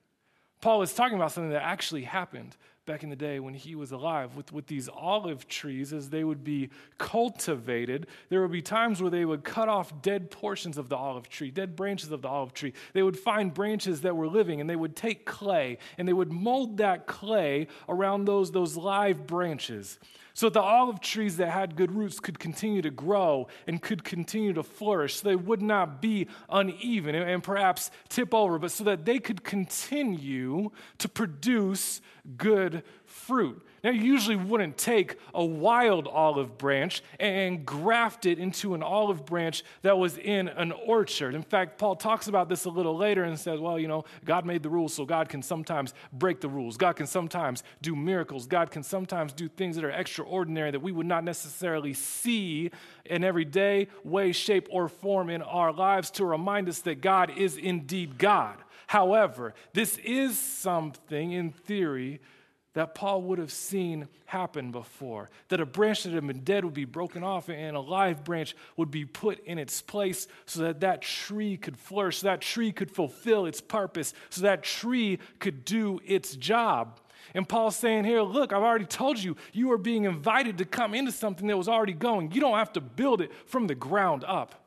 Paul 0.60 0.82
is 0.82 0.94
talking 0.94 1.16
about 1.16 1.32
something 1.32 1.50
that 1.50 1.64
actually 1.64 2.04
happened 2.04 2.56
back 2.86 3.02
in 3.02 3.10
the 3.10 3.16
day 3.16 3.40
when 3.40 3.54
he 3.54 3.74
was 3.74 3.92
alive 3.92 4.36
with, 4.36 4.52
with 4.52 4.66
these 4.66 4.88
olive 4.88 5.48
trees 5.48 5.92
as 5.92 6.10
they 6.10 6.22
would 6.22 6.44
be 6.44 6.68
cultivated 6.98 8.06
there 8.28 8.42
would 8.42 8.52
be 8.52 8.60
times 8.62 9.00
where 9.00 9.10
they 9.10 9.24
would 9.24 9.42
cut 9.44 9.68
off 9.68 10.02
dead 10.02 10.30
portions 10.30 10.76
of 10.76 10.88
the 10.88 10.96
olive 10.96 11.28
tree 11.28 11.50
dead 11.50 11.76
branches 11.76 12.10
of 12.10 12.22
the 12.22 12.28
olive 12.28 12.52
tree. 12.52 12.72
They 12.92 13.02
would 13.02 13.18
find 13.18 13.52
branches 13.52 14.02
that 14.02 14.16
were 14.16 14.28
living 14.28 14.60
and 14.60 14.68
they 14.68 14.76
would 14.76 14.96
take 14.96 15.24
clay 15.24 15.78
and 15.96 16.06
they 16.06 16.12
would 16.12 16.32
mold 16.32 16.78
that 16.78 17.06
clay 17.06 17.68
around 17.88 18.26
those, 18.26 18.50
those 18.50 18.76
live 18.76 19.26
branches 19.26 19.98
so 20.34 20.48
the 20.48 20.60
olive 20.60 21.00
trees 21.00 21.36
that 21.36 21.50
had 21.50 21.76
good 21.76 21.92
roots 21.92 22.18
could 22.18 22.40
continue 22.40 22.82
to 22.82 22.90
grow 22.90 23.46
and 23.68 23.80
could 23.80 24.02
continue 24.02 24.52
to 24.52 24.64
flourish. 24.64 25.20
So 25.20 25.28
they 25.28 25.36
would 25.36 25.62
not 25.62 26.02
be 26.02 26.26
uneven 26.50 27.14
and, 27.14 27.30
and 27.30 27.42
perhaps 27.42 27.92
tip 28.08 28.34
over, 28.34 28.58
but 28.58 28.72
so 28.72 28.82
that 28.84 29.04
they 29.04 29.20
could 29.20 29.44
continue 29.44 30.70
to 30.98 31.08
produce 31.08 32.00
good 32.36 32.82
fruit. 33.04 33.64
Now, 33.84 33.90
you 33.90 34.00
usually 34.00 34.36
wouldn't 34.36 34.78
take 34.78 35.18
a 35.34 35.44
wild 35.44 36.08
olive 36.08 36.56
branch 36.56 37.02
and 37.20 37.66
graft 37.66 38.24
it 38.24 38.38
into 38.38 38.72
an 38.72 38.82
olive 38.82 39.26
branch 39.26 39.62
that 39.82 39.98
was 39.98 40.16
in 40.16 40.48
an 40.48 40.72
orchard. 40.72 41.34
In 41.34 41.42
fact, 41.42 41.76
Paul 41.76 41.94
talks 41.94 42.26
about 42.26 42.48
this 42.48 42.64
a 42.64 42.70
little 42.70 42.96
later 42.96 43.24
and 43.24 43.38
says, 43.38 43.60
well, 43.60 43.78
you 43.78 43.86
know, 43.86 44.06
God 44.24 44.46
made 44.46 44.62
the 44.62 44.70
rules, 44.70 44.94
so 44.94 45.04
God 45.04 45.28
can 45.28 45.42
sometimes 45.42 45.92
break 46.14 46.40
the 46.40 46.48
rules. 46.48 46.78
God 46.78 46.96
can 46.96 47.06
sometimes 47.06 47.62
do 47.82 47.94
miracles. 47.94 48.46
God 48.46 48.70
can 48.70 48.82
sometimes 48.82 49.34
do 49.34 49.48
things 49.48 49.76
that 49.76 49.84
are 49.84 49.90
extraordinary 49.90 50.70
that 50.70 50.80
we 50.80 50.90
would 50.90 51.04
not 51.04 51.22
necessarily 51.22 51.92
see 51.92 52.70
in 53.04 53.22
everyday 53.22 53.88
way, 54.02 54.32
shape, 54.32 54.66
or 54.70 54.88
form 54.88 55.28
in 55.28 55.42
our 55.42 55.74
lives 55.74 56.10
to 56.12 56.24
remind 56.24 56.70
us 56.70 56.80
that 56.80 57.02
God 57.02 57.36
is 57.36 57.58
indeed 57.58 58.16
God. 58.16 58.56
However, 58.86 59.52
this 59.74 59.98
is 59.98 60.38
something 60.38 61.32
in 61.32 61.50
theory 61.52 62.22
that 62.74 62.94
Paul 62.94 63.22
would 63.22 63.38
have 63.38 63.52
seen 63.52 64.08
happen 64.26 64.70
before. 64.70 65.30
That 65.48 65.60
a 65.60 65.66
branch 65.66 66.02
that 66.02 66.12
had 66.12 66.26
been 66.26 66.40
dead 66.40 66.64
would 66.64 66.74
be 66.74 66.84
broken 66.84 67.22
off 67.22 67.48
and 67.48 67.76
a 67.76 67.80
live 67.80 68.24
branch 68.24 68.54
would 68.76 68.90
be 68.90 69.04
put 69.04 69.44
in 69.46 69.58
its 69.58 69.80
place 69.80 70.28
so 70.46 70.60
that 70.62 70.80
that 70.80 71.02
tree 71.02 71.56
could 71.56 71.78
flourish, 71.78 72.18
so 72.18 72.26
that 72.26 72.40
tree 72.40 72.72
could 72.72 72.90
fulfill 72.90 73.46
its 73.46 73.60
purpose, 73.60 74.12
so 74.28 74.42
that 74.42 74.62
tree 74.62 75.18
could 75.38 75.64
do 75.64 76.00
its 76.04 76.34
job. 76.36 77.00
And 77.32 77.48
Paul's 77.48 77.76
saying 77.76 78.04
here, 78.04 78.22
look, 78.22 78.52
I've 78.52 78.62
already 78.62 78.84
told 78.84 79.18
you, 79.18 79.36
you 79.52 79.72
are 79.72 79.78
being 79.78 80.04
invited 80.04 80.58
to 80.58 80.64
come 80.64 80.94
into 80.94 81.12
something 81.12 81.46
that 81.46 81.56
was 81.56 81.68
already 81.68 81.92
going. 81.92 82.32
You 82.32 82.40
don't 82.40 82.58
have 82.58 82.72
to 82.74 82.80
build 82.80 83.20
it 83.20 83.30
from 83.46 83.66
the 83.66 83.74
ground 83.74 84.24
up. 84.24 84.63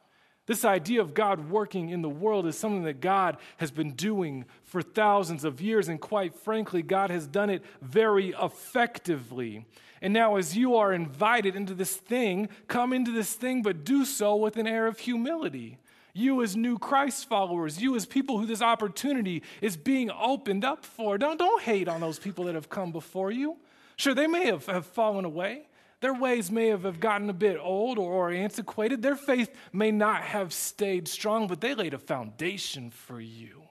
This 0.48 0.64
idea 0.64 1.02
of 1.02 1.14
God 1.14 1.50
working 1.50 1.90
in 1.90 2.02
the 2.02 2.10
world 2.10 2.48
is 2.48 2.58
something 2.58 2.86
that 2.86 3.02
God 3.02 3.38
has 3.58 3.70
been 3.70 3.92
doing 3.92 4.46
for 4.64 4.82
thousands 4.82 5.44
of 5.44 5.60
years, 5.60 5.90
and 5.90 6.00
quite 6.00 6.34
frankly, 6.34 6.82
God 6.82 7.10
has 7.10 7.28
done 7.28 7.50
it 7.50 7.64
very 7.82 8.30
effectively. 8.42 9.66
And 10.02 10.14
now, 10.14 10.38
as 10.38 10.56
you 10.56 10.76
are 10.78 10.94
invited 10.94 11.56
into 11.58 11.74
this 11.74 11.96
thing, 11.96 12.48
come 12.68 12.94
into 12.94 13.12
this 13.12 13.34
thing, 13.34 13.62
but 13.62 13.84
do 13.84 14.06
so 14.06 14.38
with 14.38 14.56
an 14.56 14.68
air 14.68 14.88
of 14.88 15.00
humility. 15.00 15.80
You, 16.14 16.42
as 16.42 16.56
new 16.56 16.80
Christ 16.80 17.28
followers, 17.28 17.82
you, 17.82 17.96
as 17.96 18.06
people 18.06 18.40
who 18.40 18.46
this 18.46 18.62
opportunity 18.62 19.44
is 19.62 19.76
being 19.76 20.10
opened 20.10 20.64
up 20.64 20.86
for, 20.86 21.18
don't, 21.18 21.38
don't 21.38 21.62
hate 21.62 21.90
on 21.90 22.00
those 22.00 22.20
people 22.20 22.46
that 22.46 22.56
have 22.56 22.70
come 22.70 22.94
before 22.94 23.32
you. 23.32 23.58
Sure, 23.98 24.16
they 24.16 24.28
may 24.28 24.46
have, 24.46 24.66
have 24.68 24.86
fallen 24.86 25.26
away. 25.26 25.67
Their 26.00 26.14
ways 26.14 26.52
may 26.52 26.68
have 26.68 27.00
gotten 27.00 27.30
a 27.30 27.34
bit 27.34 27.58
old 27.60 27.98
or, 27.98 28.12
or 28.12 28.30
antiquated. 28.30 29.02
Their 29.02 29.16
faith 29.16 29.54
may 29.74 29.92
not 29.92 30.22
have 30.22 30.54
stayed 30.54 31.08
strong, 31.08 31.48
but 31.48 31.62
they 31.62 31.74
laid 31.74 31.94
a 31.94 32.00
foundation 32.00 32.92
for 32.92 33.20
you. 33.20 33.64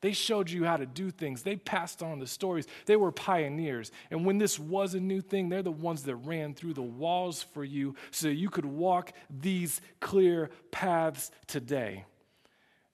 They 0.00 0.12
showed 0.12 0.50
you 0.50 0.64
how 0.64 0.76
to 0.76 0.86
do 0.86 1.10
things. 1.10 1.42
They 1.42 1.56
passed 1.56 2.02
on 2.02 2.20
the 2.20 2.26
stories. 2.26 2.66
They 2.84 2.96
were 2.96 3.10
pioneers. 3.10 3.90
And 4.10 4.24
when 4.24 4.38
this 4.38 4.58
was 4.58 4.94
a 4.94 5.00
new 5.00 5.20
thing, 5.20 5.48
they're 5.48 5.62
the 5.62 5.72
ones 5.72 6.04
that 6.04 6.16
ran 6.16 6.54
through 6.54 6.74
the 6.74 6.82
walls 6.82 7.42
for 7.42 7.64
you 7.64 7.96
so 8.10 8.28
you 8.28 8.50
could 8.50 8.66
walk 8.66 9.12
these 9.28 9.80
clear 9.98 10.50
paths 10.70 11.32
today. 11.46 12.04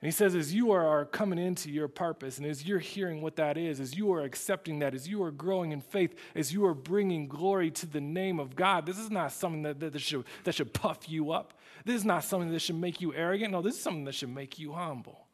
And 0.03 0.09
he 0.09 0.13
says, 0.13 0.35
as 0.35 0.53
you 0.53 0.73
are, 0.73 1.05
coming 1.05 1.39
into 1.39 1.71
your 1.71 1.87
purpose, 1.87 2.39
and 2.39 2.45
as 2.45 2.67
you're 2.67 2.81
hearing 2.81 3.23
what 3.23 3.37
that 3.37 3.57
is, 3.57 3.79
as 3.79 3.97
you 3.97 4.13
are 4.13 4.23
accepting 4.23 4.81
that, 4.81 4.95
as 4.95 5.07
you 5.07 5.23
are 5.23 5.31
growing 5.31 5.71
in 5.71 5.81
faith, 5.81 6.17
as 6.35 6.53
you 6.53 6.67
are 6.67 6.75
bringing 6.75 7.29
glory 7.29 7.71
to 7.71 7.87
the 7.87 8.01
name 8.01 8.41
of 8.41 8.57
God, 8.57 8.85
this 8.85 8.99
is 8.99 9.13
not 9.13 9.31
something 9.31 9.63
that, 9.63 9.79
that, 9.79 10.01
should, 10.01 10.25
that 10.43 10.57
should 10.57 10.75
puff 10.75 11.09
you 11.09 11.31
up. 11.31 11.55
This 11.85 11.95
is 11.95 12.05
not 12.05 12.25
something 12.25 12.51
that 12.51 12.59
should 12.59 12.81
make 12.81 13.01
you 13.01 13.15
arrogant. 13.15 13.53
No, 13.53 13.63
this 13.63 13.77
is 13.77 13.81
something 13.81 14.05
that 14.07 14.17
should 14.17 14.35
make 14.35 14.59
you 14.59 14.73
humble. 14.73 15.29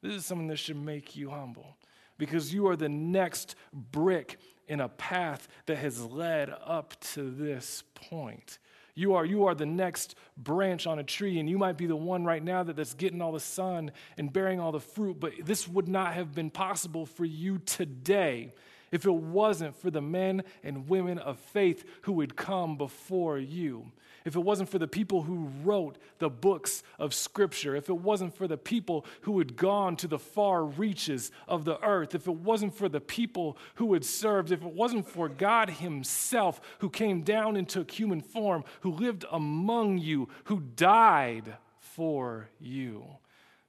This 0.00 0.14
is 0.14 0.24
something 0.24 0.48
that 0.48 0.56
should 0.56 0.82
make 0.82 1.14
you 1.14 1.28
humble 1.28 1.76
because 2.16 2.54
you 2.54 2.66
are 2.68 2.76
the 2.76 2.88
next 2.88 3.56
brick 3.74 4.38
in 4.68 4.80
a 4.80 4.88
path 4.88 5.48
that 5.66 5.76
has 5.76 6.00
led 6.02 6.50
up 6.64 6.98
to 7.12 7.30
this 7.30 7.84
point. 7.94 8.58
You 8.94 9.14
are, 9.14 9.24
you 9.24 9.46
are 9.46 9.54
the 9.54 9.66
next 9.66 10.14
branch 10.36 10.86
on 10.86 10.98
a 10.98 11.04
tree, 11.04 11.40
and 11.40 11.50
you 11.50 11.58
might 11.58 11.76
be 11.76 11.86
the 11.86 11.96
one 11.96 12.24
right 12.24 12.42
now 12.42 12.62
that, 12.62 12.76
that's 12.76 12.94
getting 12.94 13.20
all 13.20 13.32
the 13.32 13.40
sun 13.40 13.90
and 14.16 14.32
bearing 14.32 14.60
all 14.60 14.72
the 14.72 14.80
fruit, 14.80 15.18
but 15.18 15.32
this 15.44 15.66
would 15.66 15.88
not 15.88 16.14
have 16.14 16.32
been 16.32 16.50
possible 16.50 17.04
for 17.04 17.24
you 17.24 17.58
today 17.58 18.52
if 18.92 19.04
it 19.04 19.14
wasn't 19.14 19.74
for 19.74 19.90
the 19.90 20.00
men 20.00 20.44
and 20.62 20.88
women 20.88 21.18
of 21.18 21.38
faith 21.38 21.84
who 22.02 22.12
would 22.12 22.36
come 22.36 22.76
before 22.76 23.38
you 23.38 23.90
if 24.24 24.36
it 24.36 24.40
wasn't 24.40 24.68
for 24.68 24.78
the 24.78 24.88
people 24.88 25.22
who 25.22 25.50
wrote 25.62 25.98
the 26.18 26.30
books 26.30 26.82
of 26.98 27.12
Scripture, 27.12 27.76
if 27.76 27.88
it 27.88 27.98
wasn't 27.98 28.34
for 28.34 28.48
the 28.48 28.56
people 28.56 29.04
who 29.22 29.38
had 29.38 29.56
gone 29.56 29.96
to 29.96 30.08
the 30.08 30.18
far 30.18 30.64
reaches 30.64 31.30
of 31.46 31.64
the 31.64 31.82
earth, 31.84 32.14
if 32.14 32.26
it 32.26 32.36
wasn't 32.36 32.74
for 32.74 32.88
the 32.88 33.00
people 33.00 33.58
who 33.74 33.92
had 33.92 34.04
served, 34.04 34.50
if 34.50 34.62
it 34.62 34.72
wasn't 34.72 35.06
for 35.06 35.28
God 35.28 35.68
Himself 35.68 36.60
who 36.78 36.88
came 36.88 37.22
down 37.22 37.56
and 37.56 37.68
took 37.68 37.90
human 37.90 38.22
form, 38.22 38.64
who 38.80 38.92
lived 38.92 39.26
among 39.30 39.98
you, 39.98 40.28
who 40.44 40.60
died 40.74 41.56
for 41.78 42.48
you. 42.58 43.04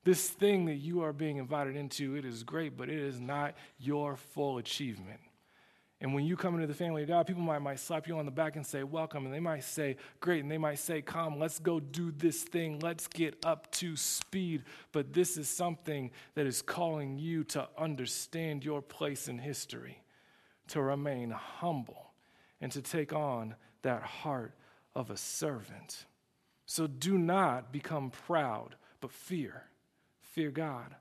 This 0.05 0.29
thing 0.29 0.65
that 0.65 0.75
you 0.75 1.01
are 1.01 1.13
being 1.13 1.37
invited 1.37 1.75
into, 1.75 2.15
it 2.15 2.23
is 2.23 2.43
great, 2.43 2.77
but 2.77 2.89
it 2.89 2.99
is 2.99 3.19
not 3.19 3.55
your 3.79 4.15
full 4.15 4.59
achievement. 4.59 5.19
And 6.05 6.13
when 6.13 6.23
you 6.23 6.37
come 6.37 6.53
into 6.53 6.67
the 6.67 6.75
family 6.75 7.01
of 7.01 7.07
God, 7.07 7.25
people 7.25 7.41
might, 7.41 7.63
might 7.63 7.79
slap 7.79 8.07
you 8.07 8.19
on 8.19 8.25
the 8.25 8.31
back 8.31 8.57
and 8.57 8.63
say, 8.63 8.83
Welcome. 8.83 9.25
And 9.25 9.33
they 9.33 9.39
might 9.39 9.63
say, 9.63 9.95
Great. 10.19 10.43
And 10.43 10.51
they 10.51 10.59
might 10.59 10.77
say, 10.77 11.01
Come, 11.01 11.39
let's 11.39 11.57
go 11.57 11.79
do 11.79 12.11
this 12.11 12.43
thing. 12.43 12.77
Let's 12.77 13.07
get 13.07 13.43
up 13.43 13.71
to 13.77 13.95
speed. 13.95 14.65
But 14.91 15.13
this 15.13 15.35
is 15.35 15.49
something 15.49 16.11
that 16.35 16.45
is 16.45 16.61
calling 16.61 17.17
you 17.17 17.43
to 17.45 17.67
understand 17.75 18.63
your 18.63 18.83
place 18.83 19.27
in 19.27 19.39
history, 19.39 20.03
to 20.67 20.79
remain 20.79 21.31
humble, 21.31 22.11
and 22.61 22.71
to 22.73 22.83
take 22.83 23.11
on 23.11 23.55
that 23.81 24.03
heart 24.03 24.53
of 24.93 25.09
a 25.09 25.17
servant. 25.17 26.05
So 26.67 26.85
do 26.85 27.17
not 27.17 27.71
become 27.71 28.11
proud, 28.11 28.75
but 29.01 29.11
fear. 29.11 29.63
Fear 30.21 30.51
God. 30.51 30.95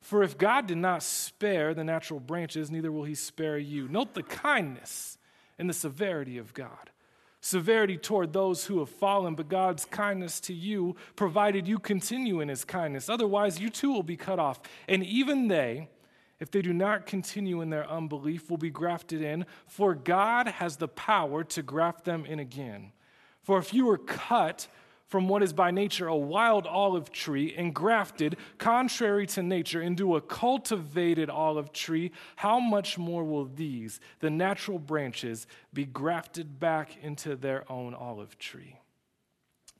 For 0.00 0.22
if 0.22 0.38
God 0.38 0.66
did 0.66 0.78
not 0.78 1.02
spare 1.02 1.74
the 1.74 1.84
natural 1.84 2.20
branches, 2.20 2.70
neither 2.70 2.92
will 2.92 3.04
he 3.04 3.14
spare 3.14 3.58
you. 3.58 3.88
Note 3.88 4.14
the 4.14 4.22
kindness 4.22 5.18
and 5.58 5.68
the 5.68 5.74
severity 5.74 6.38
of 6.38 6.54
God. 6.54 6.90
Severity 7.40 7.96
toward 7.96 8.32
those 8.32 8.66
who 8.66 8.80
have 8.80 8.88
fallen, 8.88 9.34
but 9.34 9.48
God's 9.48 9.84
kindness 9.84 10.40
to 10.40 10.52
you, 10.52 10.96
provided 11.14 11.68
you 11.68 11.78
continue 11.78 12.40
in 12.40 12.48
his 12.48 12.64
kindness. 12.64 13.08
Otherwise, 13.08 13.60
you 13.60 13.70
too 13.70 13.92
will 13.92 14.02
be 14.02 14.16
cut 14.16 14.38
off. 14.38 14.60
And 14.88 15.04
even 15.04 15.48
they, 15.48 15.88
if 16.40 16.50
they 16.50 16.62
do 16.62 16.72
not 16.72 17.06
continue 17.06 17.60
in 17.60 17.70
their 17.70 17.88
unbelief, 17.88 18.50
will 18.50 18.56
be 18.56 18.70
grafted 18.70 19.22
in, 19.22 19.46
for 19.66 19.94
God 19.94 20.48
has 20.48 20.76
the 20.76 20.88
power 20.88 21.44
to 21.44 21.62
graft 21.62 22.04
them 22.04 22.24
in 22.24 22.38
again. 22.38 22.92
For 23.42 23.58
if 23.58 23.72
you 23.72 23.86
were 23.86 23.98
cut, 23.98 24.68
from 25.08 25.26
what 25.26 25.42
is 25.42 25.52
by 25.52 25.70
nature 25.70 26.06
a 26.06 26.16
wild 26.16 26.66
olive 26.66 27.10
tree 27.10 27.54
and 27.56 27.74
grafted, 27.74 28.36
contrary 28.58 29.26
to 29.26 29.42
nature, 29.42 29.82
into 29.82 30.16
a 30.16 30.20
cultivated 30.20 31.30
olive 31.30 31.72
tree, 31.72 32.12
how 32.36 32.60
much 32.60 32.98
more 32.98 33.24
will 33.24 33.46
these, 33.46 34.00
the 34.20 34.30
natural 34.30 34.78
branches, 34.78 35.46
be 35.72 35.84
grafted 35.84 36.60
back 36.60 36.96
into 37.02 37.34
their 37.34 37.70
own 37.72 37.94
olive 37.94 38.38
tree? 38.38 38.76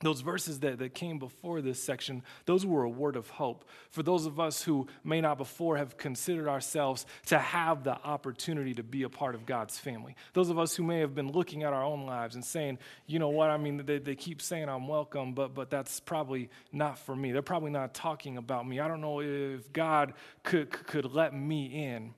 Those 0.01 0.21
verses 0.21 0.59
that, 0.59 0.79
that 0.79 0.93
came 0.93 1.19
before 1.19 1.61
this 1.61 1.81
section, 1.81 2.23
those 2.45 2.65
were 2.65 2.83
a 2.83 2.89
word 2.89 3.15
of 3.15 3.29
hope 3.29 3.65
for 3.91 4.03
those 4.03 4.25
of 4.25 4.39
us 4.39 4.63
who 4.63 4.87
may 5.03 5.19
not 5.21 5.37
before 5.37 5.77
have 5.77 5.97
considered 5.97 6.47
ourselves 6.47 7.05
to 7.25 7.37
have 7.37 7.83
the 7.83 7.95
opportunity 8.03 8.73
to 8.73 8.83
be 8.83 9.03
a 9.03 9.09
part 9.09 9.35
of 9.35 9.45
God's 9.45 9.77
family. 9.77 10.15
Those 10.33 10.49
of 10.49 10.57
us 10.57 10.75
who 10.75 10.83
may 10.83 10.99
have 10.99 11.15
been 11.15 11.31
looking 11.31 11.63
at 11.63 11.73
our 11.73 11.83
own 11.83 12.05
lives 12.05 12.35
and 12.35 12.45
saying, 12.45 12.79
you 13.07 13.19
know 13.19 13.29
what, 13.29 13.49
I 13.49 13.57
mean, 13.57 13.85
they, 13.85 13.99
they 13.99 14.15
keep 14.15 14.41
saying 14.41 14.69
I'm 14.69 14.87
welcome, 14.87 15.33
but, 15.33 15.53
but 15.53 15.69
that's 15.69 15.99
probably 15.99 16.49
not 16.71 16.99
for 16.99 17.15
me. 17.15 17.31
They're 17.31 17.41
probably 17.41 17.71
not 17.71 17.93
talking 17.93 18.37
about 18.37 18.67
me. 18.67 18.79
I 18.79 18.87
don't 18.87 19.01
know 19.01 19.21
if 19.21 19.71
God 19.73 20.13
could, 20.43 20.71
could 20.71 21.13
let 21.13 21.33
me 21.33 21.65
in. 21.65 22.13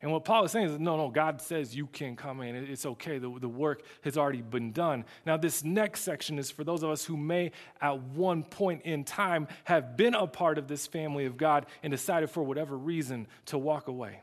And 0.00 0.12
what 0.12 0.24
Paul 0.24 0.44
is 0.44 0.52
saying 0.52 0.68
is, 0.68 0.78
no, 0.78 0.96
no, 0.96 1.10
God 1.10 1.40
says 1.40 1.74
you 1.74 1.86
can 1.86 2.14
come 2.14 2.40
in. 2.40 2.54
It's 2.54 2.86
okay. 2.86 3.18
The, 3.18 3.36
the 3.40 3.48
work 3.48 3.82
has 4.02 4.16
already 4.16 4.42
been 4.42 4.70
done. 4.70 5.04
Now, 5.26 5.36
this 5.36 5.64
next 5.64 6.02
section 6.02 6.38
is 6.38 6.52
for 6.52 6.62
those 6.62 6.84
of 6.84 6.90
us 6.90 7.04
who 7.04 7.16
may, 7.16 7.50
at 7.80 8.00
one 8.00 8.44
point 8.44 8.82
in 8.82 9.02
time, 9.02 9.48
have 9.64 9.96
been 9.96 10.14
a 10.14 10.28
part 10.28 10.56
of 10.56 10.68
this 10.68 10.86
family 10.86 11.24
of 11.24 11.36
God 11.36 11.66
and 11.82 11.90
decided 11.90 12.30
for 12.30 12.44
whatever 12.44 12.76
reason 12.76 13.26
to 13.46 13.58
walk 13.58 13.88
away 13.88 14.20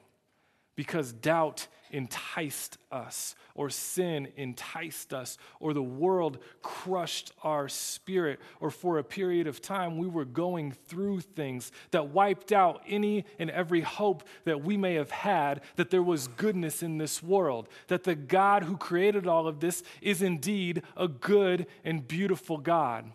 because 0.76 1.12
doubt 1.12 1.68
enticed 1.92 2.78
us, 2.92 3.36
or 3.54 3.70
sin 3.70 4.28
enticed 4.36 5.14
us, 5.14 5.38
or 5.60 5.74
the 5.74 5.82
world 5.82 6.40
crushed 6.62 7.32
our 7.44 7.70
spirit, 7.70 8.40
or 8.60 8.70
for 8.70 8.98
a 8.98 9.04
period 9.04 9.48
of 9.48 9.62
time 9.62 9.98
we 9.98 10.08
were 10.08 10.26
going 10.26 10.72
through 10.72 11.22
things 11.22 11.72
that 11.92 12.10
wiped 12.10 12.52
out 12.52 12.82
any 12.88 13.24
and 13.40 13.50
every 13.50 13.82
hope 13.82 14.24
that 14.44 14.64
we 14.64 14.76
may 14.76 14.96
have 14.96 15.12
had 15.12 15.62
that 15.78 15.90
there 15.90 16.04
was 16.04 16.28
goodness 16.28 16.84
in 16.84 16.98
this 16.98 17.24
world, 17.24 17.70
that 17.88 18.04
the 18.04 18.16
God 18.16 18.64
who 18.64 18.76
created 18.76 19.28
all 19.28 19.48
of 19.48 19.60
this 19.60 19.84
is 20.02 20.22
indeed 20.22 20.84
a 20.98 21.08
good 21.08 21.68
and 21.84 22.08
beautiful 22.08 22.58
God. 22.58 23.12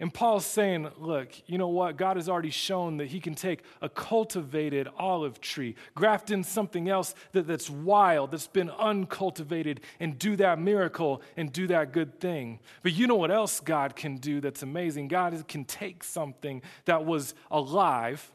And 0.00 0.12
Paul's 0.12 0.44
saying, 0.44 0.90
look, 0.98 1.30
you 1.46 1.56
know 1.56 1.68
what? 1.68 1.96
God 1.96 2.16
has 2.16 2.28
already 2.28 2.50
shown 2.50 2.96
that 2.96 3.06
he 3.06 3.20
can 3.20 3.34
take 3.34 3.62
a 3.80 3.88
cultivated 3.88 4.88
olive 4.98 5.40
tree, 5.40 5.76
graft 5.94 6.30
in 6.30 6.42
something 6.42 6.88
else 6.88 7.14
that, 7.32 7.46
that's 7.46 7.70
wild, 7.70 8.32
that's 8.32 8.48
been 8.48 8.70
uncultivated, 8.70 9.80
and 10.00 10.18
do 10.18 10.34
that 10.36 10.58
miracle 10.58 11.22
and 11.36 11.52
do 11.52 11.68
that 11.68 11.92
good 11.92 12.18
thing. 12.18 12.58
But 12.82 12.92
you 12.92 13.06
know 13.06 13.14
what 13.14 13.30
else 13.30 13.60
God 13.60 13.94
can 13.94 14.16
do 14.16 14.40
that's 14.40 14.64
amazing? 14.64 15.08
God 15.08 15.46
can 15.46 15.64
take 15.64 16.02
something 16.02 16.62
that 16.86 17.04
was 17.04 17.34
alive 17.50 18.30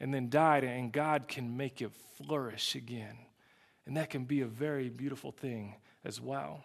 and 0.00 0.12
then 0.12 0.28
died, 0.28 0.64
and 0.64 0.92
God 0.92 1.28
can 1.28 1.56
make 1.56 1.80
it 1.82 1.92
flourish 2.16 2.74
again. 2.74 3.16
And 3.86 3.96
that 3.96 4.10
can 4.10 4.24
be 4.24 4.42
a 4.42 4.46
very 4.46 4.88
beautiful 4.88 5.32
thing 5.32 5.76
as 6.04 6.20
well. 6.20 6.64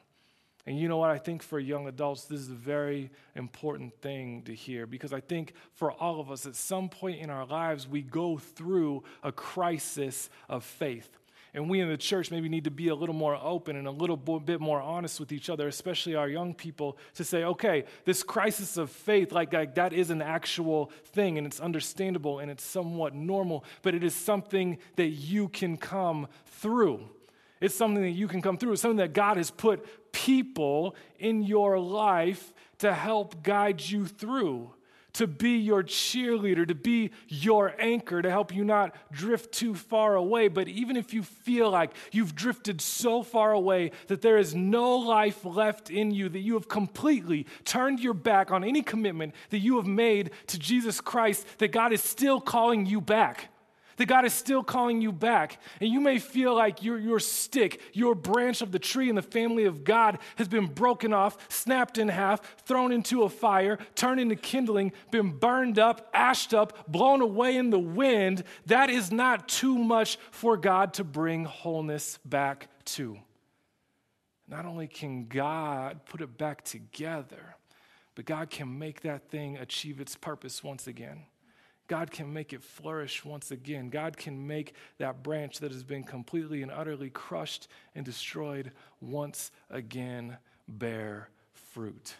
And 0.67 0.79
you 0.79 0.87
know 0.87 0.97
what? 0.97 1.11
I 1.11 1.19
think 1.19 1.43
for 1.43 1.59
young 1.59 1.87
adults, 1.87 2.25
this 2.25 2.39
is 2.39 2.49
a 2.49 2.55
very 2.55 3.11
important 3.35 3.93
thing 4.01 4.41
to 4.43 4.55
hear 4.55 4.87
because 4.87 5.13
I 5.13 5.19
think 5.19 5.53
for 5.73 5.91
all 5.91 6.19
of 6.19 6.31
us, 6.31 6.47
at 6.47 6.55
some 6.55 6.89
point 6.89 7.19
in 7.19 7.29
our 7.29 7.45
lives, 7.45 7.87
we 7.87 8.01
go 8.01 8.37
through 8.37 9.03
a 9.21 9.31
crisis 9.31 10.29
of 10.49 10.63
faith. 10.63 11.09
And 11.53 11.69
we 11.69 11.79
in 11.79 11.87
the 11.87 11.95
church 11.95 12.31
maybe 12.31 12.49
need 12.49 12.65
to 12.65 12.71
be 12.71 12.89
a 12.89 12.95
little 12.95 13.15
more 13.15 13.39
open 13.41 13.77
and 13.77 13.87
a 13.87 13.91
little 13.91 14.17
bit 14.17 14.59
more 14.59 14.81
honest 14.81 15.21
with 15.21 15.31
each 15.31 15.49
other, 15.49 15.69
especially 15.69 16.13
our 16.13 16.27
young 16.27 16.53
people, 16.53 16.97
to 17.13 17.23
say, 17.23 17.45
okay, 17.45 17.85
this 18.03 18.23
crisis 18.23 18.75
of 18.75 18.89
faith, 18.89 19.31
like, 19.31 19.53
like 19.53 19.75
that 19.75 19.93
is 19.93 20.09
an 20.09 20.21
actual 20.21 20.91
thing 21.13 21.37
and 21.37 21.47
it's 21.47 21.61
understandable 21.61 22.39
and 22.39 22.51
it's 22.51 22.63
somewhat 22.63 23.15
normal, 23.15 23.63
but 23.83 23.95
it 23.95 24.03
is 24.03 24.13
something 24.13 24.77
that 24.97 25.09
you 25.09 25.47
can 25.47 25.77
come 25.77 26.27
through. 26.45 27.07
It's 27.61 27.73
something 27.75 28.03
that 28.03 28.09
you 28.09 28.27
can 28.27 28.41
come 28.41 28.57
through. 28.57 28.73
It's 28.73 28.81
something 28.81 28.97
that 28.97 29.13
God 29.13 29.37
has 29.37 29.49
put 29.49 30.04
people 30.15 30.95
in 31.19 31.43
your 31.43 31.77
life 31.77 32.53
to 32.77 32.93
help 32.93 33.43
guide 33.43 33.81
you 33.81 34.05
through, 34.05 34.73
to 35.11 35.27
be 35.27 35.57
your 35.57 35.83
cheerleader, 35.83 36.65
to 36.65 36.73
be 36.73 37.11
your 37.27 37.75
anchor, 37.77 38.21
to 38.21 38.29
help 38.29 38.55
you 38.55 38.63
not 38.63 38.95
drift 39.11 39.51
too 39.51 39.75
far 39.75 40.15
away. 40.15 40.47
But 40.47 40.69
even 40.69 40.95
if 40.95 41.13
you 41.13 41.21
feel 41.21 41.69
like 41.69 41.91
you've 42.13 42.33
drifted 42.33 42.79
so 42.79 43.23
far 43.23 43.51
away 43.51 43.91
that 44.07 44.21
there 44.21 44.37
is 44.37 44.55
no 44.55 44.95
life 44.95 45.43
left 45.43 45.89
in 45.89 46.11
you, 46.11 46.29
that 46.29 46.39
you 46.39 46.53
have 46.53 46.69
completely 46.69 47.45
turned 47.65 47.99
your 47.99 48.13
back 48.13 48.51
on 48.51 48.63
any 48.63 48.83
commitment 48.83 49.35
that 49.49 49.59
you 49.59 49.75
have 49.75 49.87
made 49.87 50.31
to 50.47 50.57
Jesus 50.57 51.01
Christ, 51.01 51.45
that 51.57 51.73
God 51.73 51.91
is 51.91 52.01
still 52.01 52.39
calling 52.39 52.85
you 52.85 53.01
back 53.01 53.49
that 53.97 54.07
God 54.07 54.25
is 54.25 54.33
still 54.33 54.63
calling 54.63 55.01
you 55.01 55.11
back. 55.11 55.61
And 55.79 55.89
you 55.89 55.99
may 55.99 56.19
feel 56.19 56.55
like 56.55 56.83
your, 56.83 56.97
your 56.97 57.19
stick, 57.19 57.81
your 57.93 58.15
branch 58.15 58.61
of 58.61 58.71
the 58.71 58.79
tree 58.79 59.09
in 59.09 59.15
the 59.15 59.21
family 59.21 59.65
of 59.65 59.83
God 59.83 60.19
has 60.35 60.47
been 60.47 60.67
broken 60.67 61.13
off, 61.13 61.37
snapped 61.49 61.97
in 61.97 62.09
half, 62.09 62.41
thrown 62.65 62.91
into 62.91 63.23
a 63.23 63.29
fire, 63.29 63.77
turned 63.95 64.19
into 64.19 64.35
kindling, 64.35 64.91
been 65.11 65.31
burned 65.31 65.79
up, 65.79 66.09
ashed 66.13 66.53
up, 66.53 66.91
blown 66.91 67.21
away 67.21 67.57
in 67.57 67.69
the 67.69 67.79
wind. 67.79 68.43
That 68.65 68.89
is 68.89 69.11
not 69.11 69.47
too 69.47 69.77
much 69.77 70.17
for 70.31 70.57
God 70.57 70.93
to 70.95 71.03
bring 71.03 71.45
wholeness 71.45 72.19
back 72.25 72.67
to. 72.85 73.17
Not 74.47 74.65
only 74.65 74.87
can 74.87 75.25
God 75.25 76.05
put 76.05 76.21
it 76.21 76.37
back 76.37 76.63
together, 76.63 77.55
but 78.13 78.25
God 78.25 78.49
can 78.49 78.77
make 78.77 79.01
that 79.01 79.29
thing 79.29 79.57
achieve 79.57 79.99
its 79.99 80.15
purpose 80.15 80.63
once 80.63 80.87
again. 80.87 81.23
God 81.87 82.09
can 82.09 82.33
make 82.33 82.51
it 82.51 82.63
flourish 82.63 83.23
once 83.23 83.51
again. 83.51 83.89
God 83.89 84.17
can 84.17 84.47
make 84.47 84.73
that 84.97 85.21
branch 85.21 85.59
that 85.59 85.71
has 85.71 85.83
been 85.83 86.03
completely 86.03 86.63
and 86.63 86.71
utterly 86.71 87.09
crushed 87.09 87.67
and 87.93 88.03
destroyed 88.03 88.71
once 89.01 89.51
again 89.69 90.37
bear 90.67 91.29
fruit. 91.53 92.15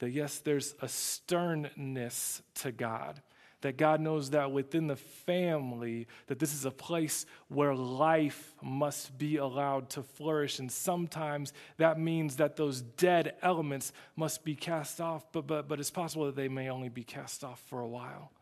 That 0.00 0.10
yes, 0.10 0.38
there's 0.38 0.74
a 0.80 0.88
sternness 0.88 2.42
to 2.56 2.72
God. 2.72 3.22
That 3.62 3.76
God 3.76 4.00
knows 4.00 4.30
that 4.30 4.52
within 4.52 4.86
the 4.86 4.96
family, 4.96 6.06
that 6.28 6.38
this 6.38 6.54
is 6.54 6.64
a 6.64 6.70
place 6.70 7.26
where 7.48 7.74
life 7.74 8.54
must 8.62 9.18
be 9.18 9.36
allowed 9.36 9.90
to 9.90 10.02
flourish. 10.02 10.58
And 10.58 10.72
sometimes 10.72 11.52
that 11.76 11.98
means 11.98 12.36
that 12.36 12.56
those 12.56 12.80
dead 12.80 13.34
elements 13.42 13.92
must 14.16 14.44
be 14.44 14.54
cast 14.54 14.98
off, 14.98 15.30
but, 15.30 15.46
but, 15.46 15.68
but 15.68 15.78
it's 15.78 15.90
possible 15.90 16.24
that 16.26 16.36
they 16.36 16.48
may 16.48 16.70
only 16.70 16.88
be 16.88 17.04
cast 17.04 17.44
off 17.44 17.62
for 17.66 17.80
a 17.80 17.88
while. 17.88 18.32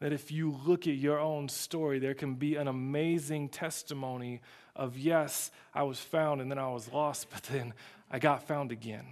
That 0.00 0.12
if 0.12 0.30
you 0.30 0.58
look 0.64 0.86
at 0.86 0.96
your 0.96 1.18
own 1.18 1.48
story, 1.48 1.98
there 1.98 2.14
can 2.14 2.34
be 2.34 2.56
an 2.56 2.68
amazing 2.68 3.48
testimony 3.48 4.42
of, 4.74 4.98
yes, 4.98 5.50
I 5.74 5.84
was 5.84 5.98
found 5.98 6.40
and 6.40 6.50
then 6.50 6.58
I 6.58 6.68
was 6.68 6.92
lost, 6.92 7.28
but 7.32 7.42
then 7.44 7.72
I 8.10 8.18
got 8.18 8.46
found 8.46 8.72
again. 8.72 9.06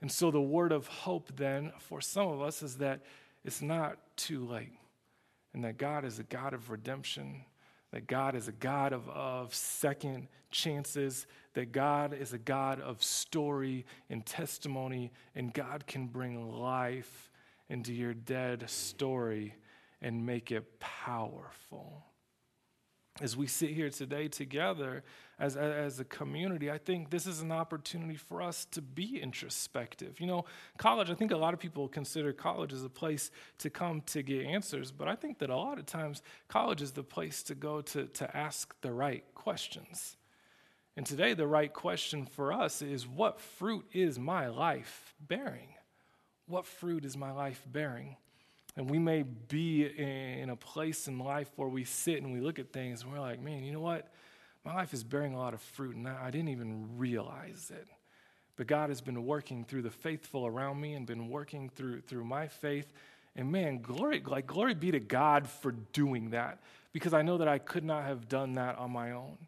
And 0.00 0.10
so 0.10 0.30
the 0.30 0.40
word 0.40 0.72
of 0.72 0.86
hope 0.86 1.30
then 1.36 1.72
for 1.78 2.00
some 2.00 2.28
of 2.28 2.40
us 2.40 2.62
is 2.62 2.78
that 2.78 3.00
it's 3.44 3.62
not 3.62 3.98
too 4.16 4.44
late, 4.46 4.72
and 5.54 5.64
that 5.64 5.78
God 5.78 6.04
is 6.04 6.18
a 6.18 6.22
God 6.22 6.52
of 6.52 6.70
redemption, 6.70 7.44
that 7.90 8.06
God 8.06 8.34
is 8.34 8.48
a 8.48 8.52
God 8.52 8.92
of, 8.92 9.08
of 9.08 9.54
second 9.54 10.28
chances, 10.50 11.26
that 11.54 11.72
God 11.72 12.12
is 12.12 12.32
a 12.32 12.38
God 12.38 12.80
of 12.80 13.02
story 13.02 13.86
and 14.08 14.24
testimony, 14.24 15.10
and 15.34 15.54
God 15.54 15.86
can 15.86 16.06
bring 16.06 16.50
life 16.50 17.30
into 17.68 17.92
your 17.94 18.14
dead 18.14 18.68
story 18.68 19.54
and 20.02 20.24
make 20.24 20.50
it 20.50 20.80
powerful. 20.80 22.04
As 23.20 23.36
we 23.36 23.46
sit 23.46 23.70
here 23.70 23.90
today 23.90 24.28
together 24.28 25.04
as, 25.38 25.56
as 25.56 26.00
a 26.00 26.04
community, 26.04 26.70
I 26.70 26.78
think 26.78 27.10
this 27.10 27.26
is 27.26 27.42
an 27.42 27.52
opportunity 27.52 28.16
for 28.16 28.40
us 28.40 28.64
to 28.66 28.80
be 28.80 29.20
introspective. 29.20 30.20
You 30.20 30.26
know, 30.26 30.44
college, 30.78 31.10
I 31.10 31.14
think 31.14 31.30
a 31.30 31.36
lot 31.36 31.52
of 31.52 31.60
people 31.60 31.86
consider 31.86 32.32
college 32.32 32.72
as 32.72 32.82
a 32.82 32.88
place 32.88 33.30
to 33.58 33.68
come 33.68 34.00
to 34.06 34.22
get 34.22 34.46
answers, 34.46 34.90
but 34.90 35.06
I 35.06 35.16
think 35.16 35.38
that 35.40 35.50
a 35.50 35.56
lot 35.56 35.78
of 35.78 35.84
times 35.84 36.22
college 36.48 36.80
is 36.80 36.92
the 36.92 37.02
place 37.02 37.42
to 37.44 37.54
go 37.54 37.82
to, 37.82 38.06
to 38.06 38.36
ask 38.36 38.74
the 38.80 38.92
right 38.92 39.24
questions. 39.34 40.16
And 40.96 41.06
today, 41.06 41.34
the 41.34 41.46
right 41.46 41.72
question 41.72 42.26
for 42.26 42.52
us 42.52 42.82
is 42.82 43.06
what 43.06 43.40
fruit 43.40 43.86
is 43.92 44.18
my 44.18 44.48
life 44.48 45.14
bearing? 45.20 45.74
What 46.46 46.66
fruit 46.66 47.04
is 47.04 47.16
my 47.16 47.32
life 47.32 47.64
bearing? 47.66 48.16
And 48.76 48.88
we 48.88 48.98
may 48.98 49.22
be 49.22 49.84
in 49.84 50.50
a 50.50 50.56
place 50.56 51.08
in 51.08 51.18
life 51.18 51.50
where 51.56 51.68
we 51.68 51.84
sit 51.84 52.22
and 52.22 52.32
we 52.32 52.40
look 52.40 52.58
at 52.58 52.72
things 52.72 53.02
and 53.02 53.12
we're 53.12 53.20
like, 53.20 53.40
man, 53.40 53.64
you 53.64 53.72
know 53.72 53.80
what? 53.80 54.12
My 54.64 54.74
life 54.74 54.94
is 54.94 55.02
bearing 55.02 55.34
a 55.34 55.38
lot 55.38 55.54
of 55.54 55.60
fruit 55.60 55.96
and 55.96 56.06
I 56.06 56.30
didn't 56.30 56.50
even 56.50 56.96
realize 56.96 57.72
it. 57.74 57.88
But 58.56 58.66
God 58.66 58.90
has 58.90 59.00
been 59.00 59.24
working 59.24 59.64
through 59.64 59.82
the 59.82 59.90
faithful 59.90 60.46
around 60.46 60.80
me 60.80 60.94
and 60.94 61.06
been 61.06 61.30
working 61.30 61.70
through, 61.70 62.02
through 62.02 62.24
my 62.24 62.46
faith. 62.46 62.92
And 63.34 63.50
man, 63.50 63.80
glory, 63.80 64.22
like 64.24 64.46
glory 64.46 64.74
be 64.74 64.90
to 64.90 65.00
God 65.00 65.48
for 65.48 65.72
doing 65.72 66.30
that 66.30 66.60
because 66.92 67.14
I 67.14 67.22
know 67.22 67.38
that 67.38 67.48
I 67.48 67.58
could 67.58 67.84
not 67.84 68.04
have 68.04 68.28
done 68.28 68.54
that 68.54 68.76
on 68.78 68.90
my 68.90 69.12
own. 69.12 69.38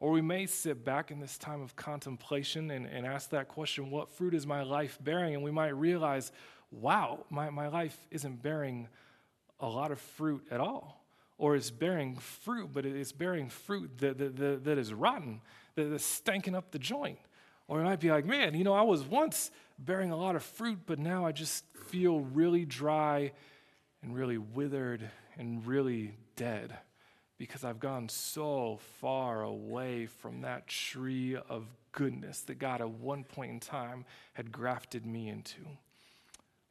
Or 0.00 0.12
we 0.12 0.22
may 0.22 0.46
sit 0.46 0.84
back 0.84 1.10
in 1.10 1.18
this 1.18 1.38
time 1.38 1.60
of 1.60 1.74
contemplation 1.74 2.70
and, 2.70 2.86
and 2.86 3.04
ask 3.04 3.30
that 3.30 3.48
question, 3.48 3.90
what 3.90 4.08
fruit 4.08 4.32
is 4.32 4.46
my 4.46 4.62
life 4.62 4.96
bearing? 5.02 5.34
And 5.34 5.42
we 5.42 5.50
might 5.50 5.74
realize, 5.74 6.30
wow, 6.70 7.24
my, 7.30 7.50
my 7.50 7.68
life 7.68 7.96
isn't 8.10 8.42
bearing 8.42 8.88
a 9.60 9.68
lot 9.68 9.90
of 9.90 9.98
fruit 9.98 10.46
at 10.50 10.60
all. 10.60 11.04
Or 11.38 11.54
it's 11.54 11.70
bearing 11.70 12.16
fruit, 12.16 12.70
but 12.72 12.84
it's 12.84 13.12
bearing 13.12 13.48
fruit 13.48 13.98
that, 13.98 14.18
that, 14.18 14.36
that, 14.36 14.64
that 14.64 14.78
is 14.78 14.92
rotten, 14.92 15.40
that 15.76 15.92
is 15.92 16.02
stanking 16.02 16.56
up 16.56 16.72
the 16.72 16.80
joint. 16.80 17.18
Or 17.68 17.80
it 17.80 17.84
might 17.84 18.00
be 18.00 18.10
like, 18.10 18.24
man, 18.24 18.54
you 18.54 18.64
know, 18.64 18.72
I 18.72 18.82
was 18.82 19.04
once 19.04 19.50
bearing 19.78 20.10
a 20.10 20.16
lot 20.16 20.34
of 20.34 20.42
fruit, 20.42 20.80
but 20.86 20.98
now 20.98 21.26
I 21.26 21.32
just 21.32 21.64
feel 21.86 22.20
really 22.20 22.64
dry 22.64 23.32
and 24.02 24.16
really 24.16 24.38
withered 24.38 25.08
and 25.36 25.64
really 25.64 26.14
dead 26.34 26.76
because 27.38 27.62
I've 27.62 27.78
gone 27.78 28.08
so 28.08 28.80
far 29.00 29.42
away 29.42 30.06
from 30.06 30.40
that 30.40 30.66
tree 30.66 31.36
of 31.36 31.66
goodness 31.92 32.40
that 32.42 32.58
God 32.58 32.80
at 32.80 32.90
one 32.90 33.22
point 33.22 33.52
in 33.52 33.60
time 33.60 34.04
had 34.32 34.50
grafted 34.50 35.06
me 35.06 35.28
into. 35.28 35.60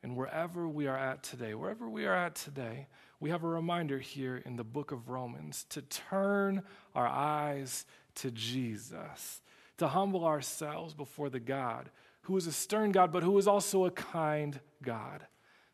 And 0.07 0.15
wherever 0.15 0.69
we 0.69 0.87
are 0.87 0.97
at 0.97 1.21
today, 1.21 1.53
wherever 1.53 1.89
we 1.89 2.05
are 2.05 2.15
at 2.15 2.33
today, 2.33 2.87
we 3.19 3.29
have 3.29 3.43
a 3.43 3.47
reminder 3.49 3.99
here 3.99 4.41
in 4.45 4.55
the 4.55 4.63
book 4.63 4.93
of 4.93 5.09
Romans 5.09 5.65
to 5.71 5.81
turn 5.81 6.63
our 6.95 7.05
eyes 7.05 7.85
to 8.15 8.31
Jesus, 8.31 9.41
to 9.79 9.89
humble 9.89 10.23
ourselves 10.23 10.93
before 10.93 11.29
the 11.29 11.41
God 11.41 11.89
who 12.21 12.37
is 12.37 12.47
a 12.47 12.53
stern 12.53 12.93
God, 12.93 13.11
but 13.11 13.21
who 13.21 13.37
is 13.37 13.49
also 13.49 13.83
a 13.83 13.91
kind 13.91 14.57
God, 14.81 15.27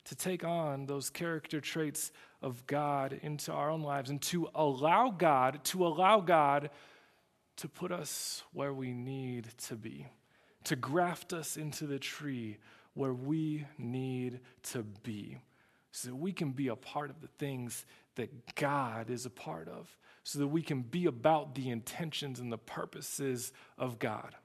to 0.06 0.15
take 0.15 0.43
on 0.43 0.88
those 0.88 1.12
character 1.12 1.62
traits 1.62 2.12
of 2.41 2.65
God 2.65 3.19
into 3.22 3.52
our 3.52 3.69
own 3.69 3.84
lives 3.84 4.10
and 4.10 4.19
to 4.24 4.50
allow 4.56 5.12
God, 5.12 5.63
to 5.65 5.86
allow 5.86 6.22
God 6.22 6.72
to 7.58 7.69
put 7.69 7.91
us 7.91 8.41
where 8.52 8.74
we 8.74 8.93
need 8.93 9.50
to 9.67 9.76
be, 9.76 10.08
to 10.63 10.76
graft 10.76 11.34
us 11.34 11.56
into 11.56 11.86
the 11.86 12.00
tree 12.00 12.58
where 12.93 13.13
we 13.13 13.65
need 13.77 14.39
to 14.63 14.84
be, 14.84 15.38
so 15.91 16.10
that 16.10 16.15
we 16.15 16.32
can 16.32 16.51
be 16.51 16.67
a 16.67 16.75
part 16.75 17.10
of 17.10 17.21
the 17.21 17.27
things 17.39 17.86
that 18.15 18.56
God 18.56 19.10
is 19.10 19.25
a 19.25 19.29
part 19.29 19.67
of, 19.67 19.97
so 20.23 20.39
that 20.39 20.47
we 20.47 20.62
can 20.62 20.82
be 20.82 21.06
about 21.06 21.56
the 21.56 21.69
intentions 21.69 22.39
and 22.39 22.51
the 22.51 22.58
purposes 22.58 23.51
of 23.77 23.99
God 23.99 24.36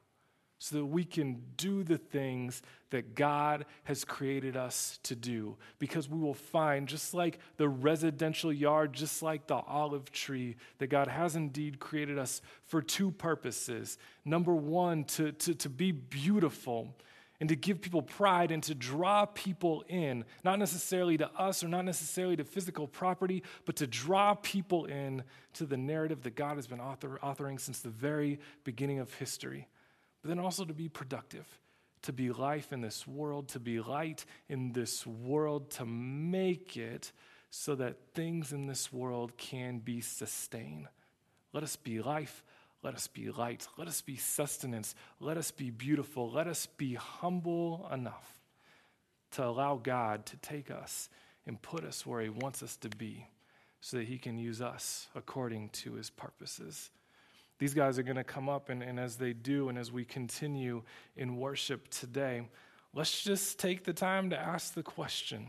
so 0.58 0.76
that 0.76 0.86
we 0.86 1.04
can 1.04 1.40
do 1.56 1.84
the 1.84 1.98
things 1.98 2.62
that 2.90 3.14
God 3.14 3.64
has 3.84 4.04
created 4.04 4.56
us 4.56 4.98
to 5.04 5.14
do. 5.14 5.56
Because 5.78 6.08
we 6.08 6.18
will 6.18 6.34
find, 6.34 6.88
just 6.88 7.14
like 7.14 7.38
the 7.58 7.68
residential 7.68 8.52
yard, 8.52 8.92
just 8.92 9.22
like 9.22 9.46
the 9.46 9.54
olive 9.54 10.10
tree, 10.10 10.56
that 10.78 10.88
God 10.88 11.06
has 11.06 11.36
indeed 11.36 11.78
created 11.78 12.18
us 12.18 12.40
for 12.64 12.82
two 12.82 13.12
purposes. 13.12 13.98
Number 14.24 14.54
one, 14.54 15.04
to, 15.04 15.30
to, 15.32 15.54
to 15.54 15.68
be 15.68 15.92
beautiful 15.92 16.96
and 17.40 17.48
to 17.48 17.56
give 17.56 17.80
people 17.80 18.02
pride 18.02 18.50
and 18.50 18.62
to 18.64 18.74
draw 18.74 19.24
people 19.26 19.84
in, 19.88 20.24
not 20.44 20.58
necessarily 20.58 21.16
to 21.18 21.30
us 21.32 21.62
or 21.62 21.68
not 21.68 21.84
necessarily 21.84 22.36
to 22.36 22.44
physical 22.44 22.88
property, 22.88 23.42
but 23.64 23.76
to 23.76 23.86
draw 23.86 24.34
people 24.34 24.86
in 24.86 25.22
to 25.54 25.66
the 25.66 25.76
narrative 25.76 26.22
that 26.22 26.34
God 26.34 26.56
has 26.56 26.66
been 26.66 26.80
author, 26.80 27.18
authoring 27.22 27.60
since 27.60 27.80
the 27.80 27.90
very 27.90 28.40
beginning 28.64 28.98
of 28.98 29.14
history 29.14 29.68
but 30.22 30.28
then 30.28 30.38
also 30.38 30.64
to 30.64 30.74
be 30.74 30.88
productive, 30.88 31.46
to 32.02 32.12
be 32.12 32.30
life 32.30 32.72
in 32.72 32.80
this 32.80 33.06
world, 33.06 33.48
to 33.48 33.60
be 33.60 33.80
light 33.80 34.24
in 34.48 34.72
this 34.72 35.06
world, 35.06 35.70
to 35.72 35.86
make 35.86 36.76
it 36.76 37.12
so 37.50 37.74
that 37.76 37.96
things 38.14 38.52
in 38.52 38.66
this 38.66 38.92
world 38.92 39.36
can 39.36 39.78
be 39.78 40.00
sustained. 40.00 40.88
Let 41.52 41.62
us 41.62 41.76
be 41.76 42.02
life. 42.02 42.42
Let 42.82 42.94
us 42.94 43.06
be 43.06 43.30
light. 43.30 43.66
Let 43.76 43.88
us 43.88 44.00
be 44.00 44.16
sustenance. 44.16 44.94
Let 45.20 45.36
us 45.36 45.50
be 45.50 45.70
beautiful. 45.70 46.30
Let 46.30 46.46
us 46.46 46.66
be 46.66 46.94
humble 46.94 47.88
enough 47.92 48.40
to 49.32 49.44
allow 49.44 49.76
God 49.76 50.26
to 50.26 50.36
take 50.36 50.70
us 50.70 51.08
and 51.46 51.60
put 51.60 51.84
us 51.84 52.06
where 52.06 52.20
He 52.20 52.28
wants 52.28 52.62
us 52.62 52.76
to 52.76 52.88
be 52.88 53.26
so 53.80 53.96
that 53.96 54.06
He 54.06 54.18
can 54.18 54.38
use 54.38 54.60
us 54.60 55.08
according 55.14 55.70
to 55.70 55.94
His 55.94 56.10
purposes. 56.10 56.90
These 57.58 57.74
guys 57.74 57.98
are 57.98 58.04
going 58.04 58.16
to 58.16 58.24
come 58.24 58.48
up, 58.48 58.68
and, 58.68 58.82
and 58.82 59.00
as 59.00 59.16
they 59.16 59.32
do, 59.32 59.68
and 59.68 59.76
as 59.76 59.90
we 59.90 60.04
continue 60.04 60.82
in 61.16 61.36
worship 61.36 61.88
today, 61.88 62.48
let's 62.94 63.22
just 63.22 63.58
take 63.58 63.84
the 63.84 63.92
time 63.92 64.30
to 64.30 64.38
ask 64.38 64.74
the 64.74 64.82
question 64.82 65.48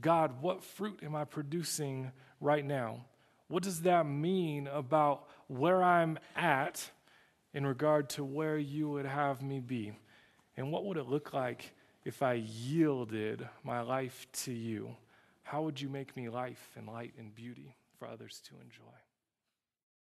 God, 0.00 0.40
what 0.40 0.64
fruit 0.64 1.00
am 1.04 1.14
I 1.14 1.24
producing 1.24 2.10
right 2.40 2.64
now? 2.64 3.04
What 3.48 3.62
does 3.62 3.82
that 3.82 4.06
mean 4.06 4.66
about 4.66 5.28
where 5.48 5.82
I'm 5.82 6.18
at 6.34 6.90
in 7.52 7.66
regard 7.66 8.08
to 8.10 8.24
where 8.24 8.58
you 8.58 8.88
would 8.90 9.06
have 9.06 9.42
me 9.42 9.60
be? 9.60 9.92
And 10.56 10.72
what 10.72 10.84
would 10.84 10.96
it 10.96 11.06
look 11.06 11.32
like 11.32 11.72
if 12.04 12.22
I 12.22 12.34
yielded 12.34 13.48
my 13.62 13.80
life 13.80 14.26
to 14.44 14.52
you? 14.52 14.96
How 15.42 15.62
would 15.62 15.80
you 15.80 15.88
make 15.88 16.16
me 16.16 16.28
life 16.28 16.70
and 16.76 16.86
light 16.86 17.12
and 17.18 17.34
beauty 17.34 17.74
for 17.98 18.08
others 18.08 18.40
to 18.48 18.54
enjoy? 18.62 19.03